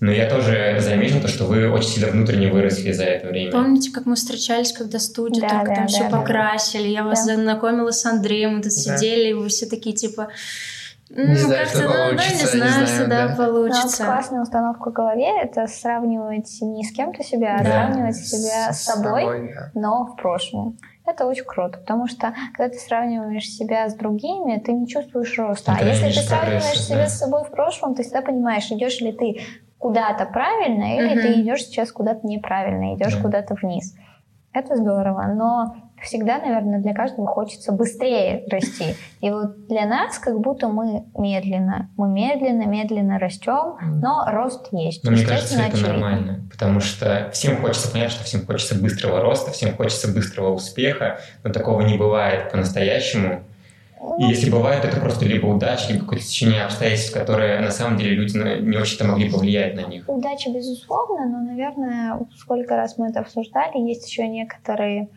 но 0.00 0.10
я 0.10 0.28
тоже 0.28 0.78
заметил 0.80 1.20
то, 1.20 1.28
что 1.28 1.44
вы 1.44 1.70
очень 1.70 1.90
сильно 1.90 2.10
внутренне 2.10 2.48
выросли 2.48 2.90
за 2.90 3.04
это 3.04 3.28
время. 3.28 3.52
Помните, 3.52 3.92
как 3.92 4.06
мы 4.06 4.16
встречались, 4.16 4.72
когда 4.72 4.98
студию 4.98 5.42
да, 5.42 5.48
только 5.48 5.68
да, 5.68 5.74
там 5.74 5.86
да, 5.86 5.88
все 5.88 6.08
да, 6.08 6.18
покрасили, 6.18 6.88
я 6.88 7.02
да. 7.02 7.10
вас 7.10 7.24
знакомила 7.24 7.92
с 7.92 8.04
Андреем, 8.04 8.56
мы 8.56 8.62
тут 8.62 8.72
да. 8.72 8.98
сидели, 8.98 9.30
и 9.30 9.32
вы 9.34 9.48
все 9.48 9.66
такие 9.66 9.94
типа... 9.94 10.28
Ну, 11.10 11.26
не 11.26 11.34
знаю, 11.36 11.66
что 11.66 11.88
получится, 11.88 12.58
да, 12.58 12.64
не 12.64 12.70
знаю, 12.70 12.86
что 12.86 13.06
да, 13.06 13.34
получится. 13.36 14.04
Но 14.04 14.12
классная 14.12 14.42
установка 14.42 14.90
в 14.90 14.92
голове— 14.92 15.40
это 15.42 15.66
сравнивать 15.66 16.58
не 16.60 16.84
с 16.84 16.92
кем-то 16.92 17.24
себя, 17.24 17.56
а 17.56 17.64
да. 17.64 17.70
сравнивать 17.70 18.16
себя 18.16 18.72
с, 18.72 18.82
с 18.82 18.84
собой, 18.84 19.22
собой 19.22 19.54
да. 19.54 19.70
но 19.74 20.04
в 20.04 20.16
прошлом. 20.16 20.76
Это 21.06 21.24
очень 21.24 21.44
круто, 21.44 21.78
потому 21.78 22.06
что 22.06 22.34
когда 22.54 22.70
ты 22.70 22.78
сравниваешь 22.78 23.48
себя 23.48 23.88
с 23.88 23.94
другими, 23.94 24.58
ты 24.58 24.72
не 24.72 24.86
чувствуешь 24.86 25.38
роста. 25.38 25.72
Это 25.72 25.80
а 25.80 25.88
если 25.88 26.10
ты 26.10 26.26
сравниваешь 26.26 26.80
себя 26.82 26.98
да. 26.98 27.06
с 27.06 27.18
собой 27.18 27.44
в 27.44 27.50
прошлом, 27.50 27.94
ты 27.94 28.02
всегда 28.02 28.20
понимаешь, 28.20 28.70
идешь 28.70 29.00
ли 29.00 29.12
ты 29.12 29.40
куда-то 29.78 30.26
правильно, 30.26 30.98
или 30.98 31.12
угу. 31.14 31.20
ты 31.20 31.40
идешь 31.40 31.64
сейчас 31.64 31.90
куда-то 31.92 32.26
неправильно, 32.26 32.94
идешь 32.94 33.14
да. 33.14 33.22
куда-то 33.22 33.54
вниз. 33.54 33.94
Это 34.52 34.76
здорово, 34.76 35.22
но 35.34 35.76
всегда, 36.02 36.38
наверное, 36.38 36.80
для 36.80 36.94
каждого 36.94 37.26
хочется 37.26 37.72
быстрее 37.72 38.44
расти. 38.50 38.94
И 39.20 39.30
вот 39.30 39.66
для 39.66 39.86
нас 39.86 40.18
как 40.18 40.38
будто 40.40 40.68
мы 40.68 41.04
медленно, 41.16 41.90
мы 41.96 42.08
медленно, 42.08 42.64
медленно 42.64 43.18
растем, 43.18 43.76
но 44.00 44.24
рост 44.30 44.68
есть. 44.72 45.04
Но 45.04 45.10
мне 45.10 45.24
кажется, 45.24 45.60
это 45.60 45.76
нормально, 45.78 46.48
потому 46.50 46.80
что 46.80 47.30
всем 47.32 47.56
хочется 47.56 47.90
понять, 47.90 48.10
что 48.10 48.24
всем 48.24 48.44
хочется 48.46 48.74
быстрого 48.74 49.20
роста, 49.20 49.50
всем 49.50 49.74
хочется 49.74 50.12
быстрого 50.12 50.52
успеха, 50.52 51.20
но 51.44 51.52
такого 51.52 51.82
не 51.82 51.96
бывает 51.96 52.50
по-настоящему. 52.50 53.40
И 54.18 54.24
если 54.24 54.50
бывает, 54.50 54.84
это 54.84 55.00
просто 55.00 55.24
либо 55.24 55.46
удача, 55.46 55.92
либо 55.92 56.04
какое-то 56.04 56.24
течение 56.24 56.64
обстоятельств, 56.64 57.12
которые 57.12 57.60
на 57.60 57.70
самом 57.70 57.98
деле 57.98 58.14
люди 58.14 58.36
не 58.36 58.76
очень-то 58.76 59.04
могли 59.04 59.30
повлиять 59.30 59.74
на 59.74 59.86
них. 59.86 60.04
Удача, 60.06 60.50
безусловно, 60.50 61.26
но, 61.26 61.40
наверное, 61.40 62.20
сколько 62.36 62.76
раз 62.76 62.96
мы 62.96 63.08
это 63.08 63.20
обсуждали, 63.20 63.78
есть 63.78 64.08
еще 64.08 64.28
некоторые 64.28 65.08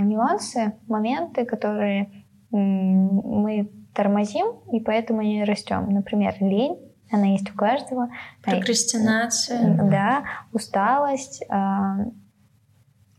нюансы, 0.00 0.74
моменты, 0.88 1.44
которые 1.44 2.24
мы 2.50 3.70
тормозим, 3.94 4.46
и 4.72 4.80
поэтому 4.80 5.22
не 5.22 5.44
растем. 5.44 5.88
Например, 5.90 6.34
лень, 6.40 6.78
она 7.10 7.26
есть 7.26 7.50
у 7.50 7.54
каждого. 7.54 8.08
Прокрастинация. 8.42 9.74
Да, 9.90 10.24
усталость, 10.52 11.42
э, 11.42 11.56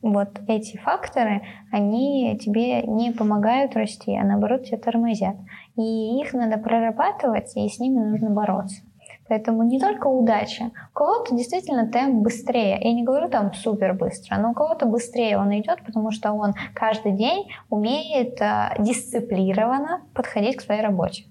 вот 0.02 0.42
эти 0.48 0.78
факторы, 0.78 1.44
они 1.72 2.38
тебе 2.40 2.82
не 2.84 3.12
помогают 3.12 3.76
расти, 3.76 4.16
а 4.16 4.24
наоборот 4.24 4.66
тебя 4.66 4.78
тормозят. 4.78 5.36
И 5.78 6.20
их 6.22 6.34
надо 6.34 6.58
прорабатывать, 6.58 7.56
и 7.56 7.70
с 7.70 7.80
ними 7.80 8.00
нужно 8.00 8.30
бороться. 8.30 8.82
Поэтому 9.28 9.64
не 9.64 9.80
только 9.80 10.08
удача. 10.08 10.72
У 10.92 10.94
кого-то 10.94 11.36
действительно 11.36 11.88
темп 11.88 12.24
быстрее. 12.24 12.78
Я 12.82 12.94
не 12.94 13.04
говорю 13.04 13.30
там 13.30 13.54
супер 13.54 13.94
быстро, 13.94 14.38
но 14.38 14.52
у 14.52 14.54
кого-то 14.54 14.86
быстрее 14.86 15.38
он 15.38 15.58
идет, 15.58 15.84
потому 15.86 16.12
что 16.12 16.34
он 16.34 16.54
каждый 16.76 17.14
день 17.14 17.48
умеет 17.70 18.42
э, 18.42 18.76
дисциплированно 18.80 20.02
подходить 20.14 20.58
к 20.58 20.62
своей 20.62 20.82
работе. 20.82 21.24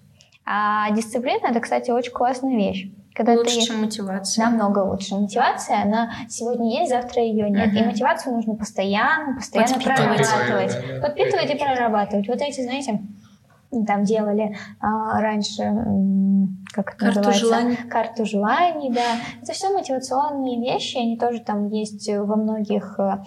А 0.44 0.90
дисциплина 0.90 1.46
это, 1.48 1.60
кстати, 1.60 1.90
очень 1.90 2.12
классная 2.12 2.56
вещь. 2.56 2.90
Когда 3.14 3.34
лучше, 3.34 3.60
ты... 3.60 3.66
чем 3.66 3.82
мотивация. 3.82 4.46
Намного 4.46 4.78
лучше. 4.78 5.14
Мотивация, 5.14 5.82
она 5.82 6.12
сегодня 6.28 6.80
есть, 6.80 6.90
завтра 6.90 7.22
ее 7.22 7.50
нет. 7.50 7.74
Uh-huh. 7.74 7.82
И 7.82 7.84
мотивацию 7.84 8.34
нужно 8.34 8.54
постоянно, 8.54 9.36
постоянно 9.36 9.78
прорабатывать. 9.78 10.72
Да, 10.72 10.94
да. 10.94 11.08
Подпитывать 11.08 11.50
и 11.50 11.58
прорабатывать. 11.58 12.28
Вот 12.28 12.40
эти, 12.40 12.62
знаете, 12.62 13.02
там 13.86 14.04
делали 14.04 14.54
а, 14.80 15.20
раньше, 15.20 15.62
как 16.72 16.94
это 16.94 16.98
Карту 16.98 17.18
называется? 17.18 17.40
желаний. 17.46 17.76
Карту 17.88 18.24
желаний, 18.26 18.90
да. 18.90 19.16
Это 19.42 19.52
все 19.52 19.70
мотивационные 19.70 20.60
вещи, 20.60 20.98
они 20.98 21.16
тоже 21.16 21.40
там 21.40 21.68
есть 21.68 22.08
во 22.08 22.36
многих 22.36 22.98
а, 22.98 23.22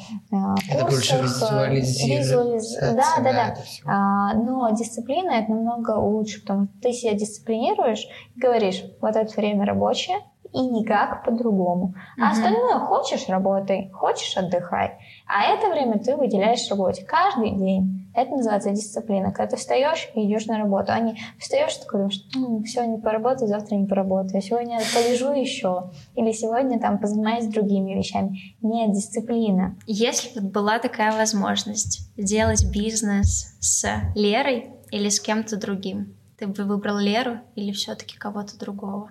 это 0.69 0.85
курсах. 0.85 0.89
больше 0.89 1.17
визуализ... 1.17 2.77
Да, 2.79 2.95
да, 3.17 3.23
да. 3.23 3.31
да. 3.33 3.55
А, 3.85 4.33
но 4.35 4.69
дисциплина 4.71 5.31
это 5.31 5.51
намного 5.51 5.91
лучше, 5.91 6.41
потому 6.41 6.65
что 6.65 6.73
ты 6.81 6.93
себя 6.93 7.13
дисциплинируешь 7.13 8.07
и 8.35 8.39
говоришь, 8.39 8.83
вот 9.01 9.15
это 9.15 9.33
время 9.35 9.65
рабочее, 9.65 10.17
и 10.55 10.61
никак 10.61 11.25
по-другому. 11.25 11.93
А 12.17 12.31
остальное 12.31 12.79
хочешь 12.79 13.27
работай, 13.27 13.89
хочешь 13.93 14.37
отдыхай. 14.37 14.97
А 15.27 15.43
это 15.53 15.69
время 15.69 15.99
ты 15.99 16.15
выделяешь 16.15 16.69
работе 16.69 17.03
каждый 17.03 17.51
день. 17.51 18.09
Это 18.15 18.31
называется 18.31 18.71
дисциплина. 18.71 19.33
Когда 19.33 19.47
ты 19.51 19.57
встаешь 19.57 20.09
и 20.15 20.25
идешь 20.25 20.45
на 20.45 20.57
работу, 20.57 20.93
а 20.93 20.99
не 21.01 21.17
встаешь 21.37 21.75
такой 21.75 21.99
думаешь, 21.99 22.25
ну, 22.33 22.63
сегодня 22.65 22.97
поработаю, 22.99 23.49
завтра 23.49 23.75
не 23.75 23.85
поработаю, 23.85 24.41
сегодня 24.41 24.79
полежу 24.93 25.33
еще, 25.33 25.91
или 26.15 26.31
сегодня 26.31 26.79
там 26.79 26.99
позанимаюсь 26.99 27.47
другими 27.47 27.93
вещами. 27.93 28.55
Нет, 28.61 28.93
дисциплина. 28.93 29.75
Если 29.85 30.39
вот 30.39 30.49
была 30.51 30.79
такая 30.79 31.11
возможность 31.17 32.09
сделать 32.15 32.65
бизнес 32.71 33.57
с 33.59 33.85
Лерой 34.15 34.71
или 34.91 35.09
с 35.09 35.19
кем-то 35.19 35.57
другим, 35.57 36.15
ты 36.39 36.47
бы 36.47 36.63
выбрал 36.63 36.97
Леру 36.97 37.39
или 37.55 37.73
все-таки 37.73 38.17
кого-то 38.17 38.57
другого? 38.57 39.09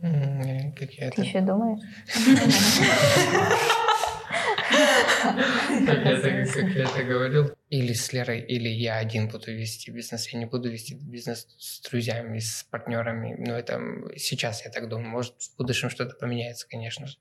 Как 0.00 0.92
я 0.92 1.10
Ты 1.10 1.22
еще 1.22 1.40
думаешь? 1.40 1.80
Как 5.86 6.04
я, 6.04 6.12
это, 6.12 6.52
как 6.52 6.70
я 6.70 6.84
это 6.84 7.04
говорил. 7.04 7.54
Или 7.70 7.92
с 7.92 8.12
Лерой, 8.12 8.40
или 8.40 8.68
я 8.68 8.96
один 8.96 9.28
буду 9.28 9.52
вести 9.52 9.90
бизнес. 9.90 10.28
Я 10.28 10.38
не 10.38 10.46
буду 10.46 10.70
вести 10.70 10.94
бизнес 10.94 11.46
с 11.58 11.80
друзьями, 11.88 12.38
с 12.38 12.64
партнерами. 12.70 13.34
Но 13.38 13.56
это 13.58 13.80
сейчас 14.16 14.64
я 14.64 14.70
так 14.70 14.88
думаю. 14.88 15.08
Может, 15.08 15.34
в 15.40 15.56
будущем 15.56 15.90
что-то 15.90 16.16
поменяется, 16.16 16.68
конечно 16.68 17.06
же. 17.06 17.16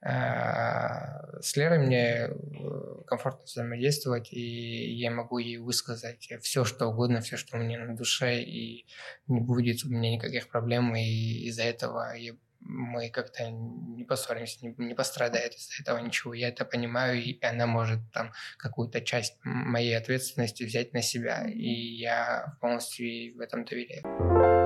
А, 0.00 1.40
с 1.40 1.56
Лерой 1.56 1.78
мне 1.78 2.28
э, 2.28 3.02
комфортно 3.06 3.44
взаимодействовать, 3.44 4.32
и 4.32 4.94
я 4.94 5.10
могу 5.10 5.38
ей 5.38 5.58
высказать 5.58 6.28
все, 6.42 6.64
что 6.64 6.86
угодно, 6.86 7.20
все, 7.20 7.36
что 7.36 7.56
у 7.56 7.60
меня 7.60 7.84
на 7.84 7.96
душе, 7.96 8.40
и 8.40 8.86
не 9.26 9.40
будет 9.40 9.84
у 9.84 9.88
меня 9.88 10.12
никаких 10.12 10.48
проблем, 10.48 10.94
и 10.94 11.46
из-за 11.48 11.64
этого 11.64 12.14
я 12.16 12.34
мы 12.64 13.10
как-то 13.10 13.50
не 13.50 14.04
поссоримся, 14.04 14.64
не, 14.64 14.74
не 14.78 14.94
пострадает 14.94 15.54
из-за 15.54 15.82
этого 15.82 15.98
ничего. 15.98 16.34
Я 16.34 16.48
это 16.48 16.64
понимаю, 16.64 17.22
и 17.22 17.38
она 17.44 17.66
может 17.66 18.00
там 18.12 18.32
какую-то 18.56 19.00
часть 19.00 19.36
моей 19.42 19.96
ответственности 19.96 20.64
взять 20.64 20.92
на 20.92 21.02
себя, 21.02 21.46
и 21.48 21.68
я 21.68 22.56
полностью 22.60 23.36
в 23.36 23.40
этом 23.40 23.64
доверяю. 23.64 24.61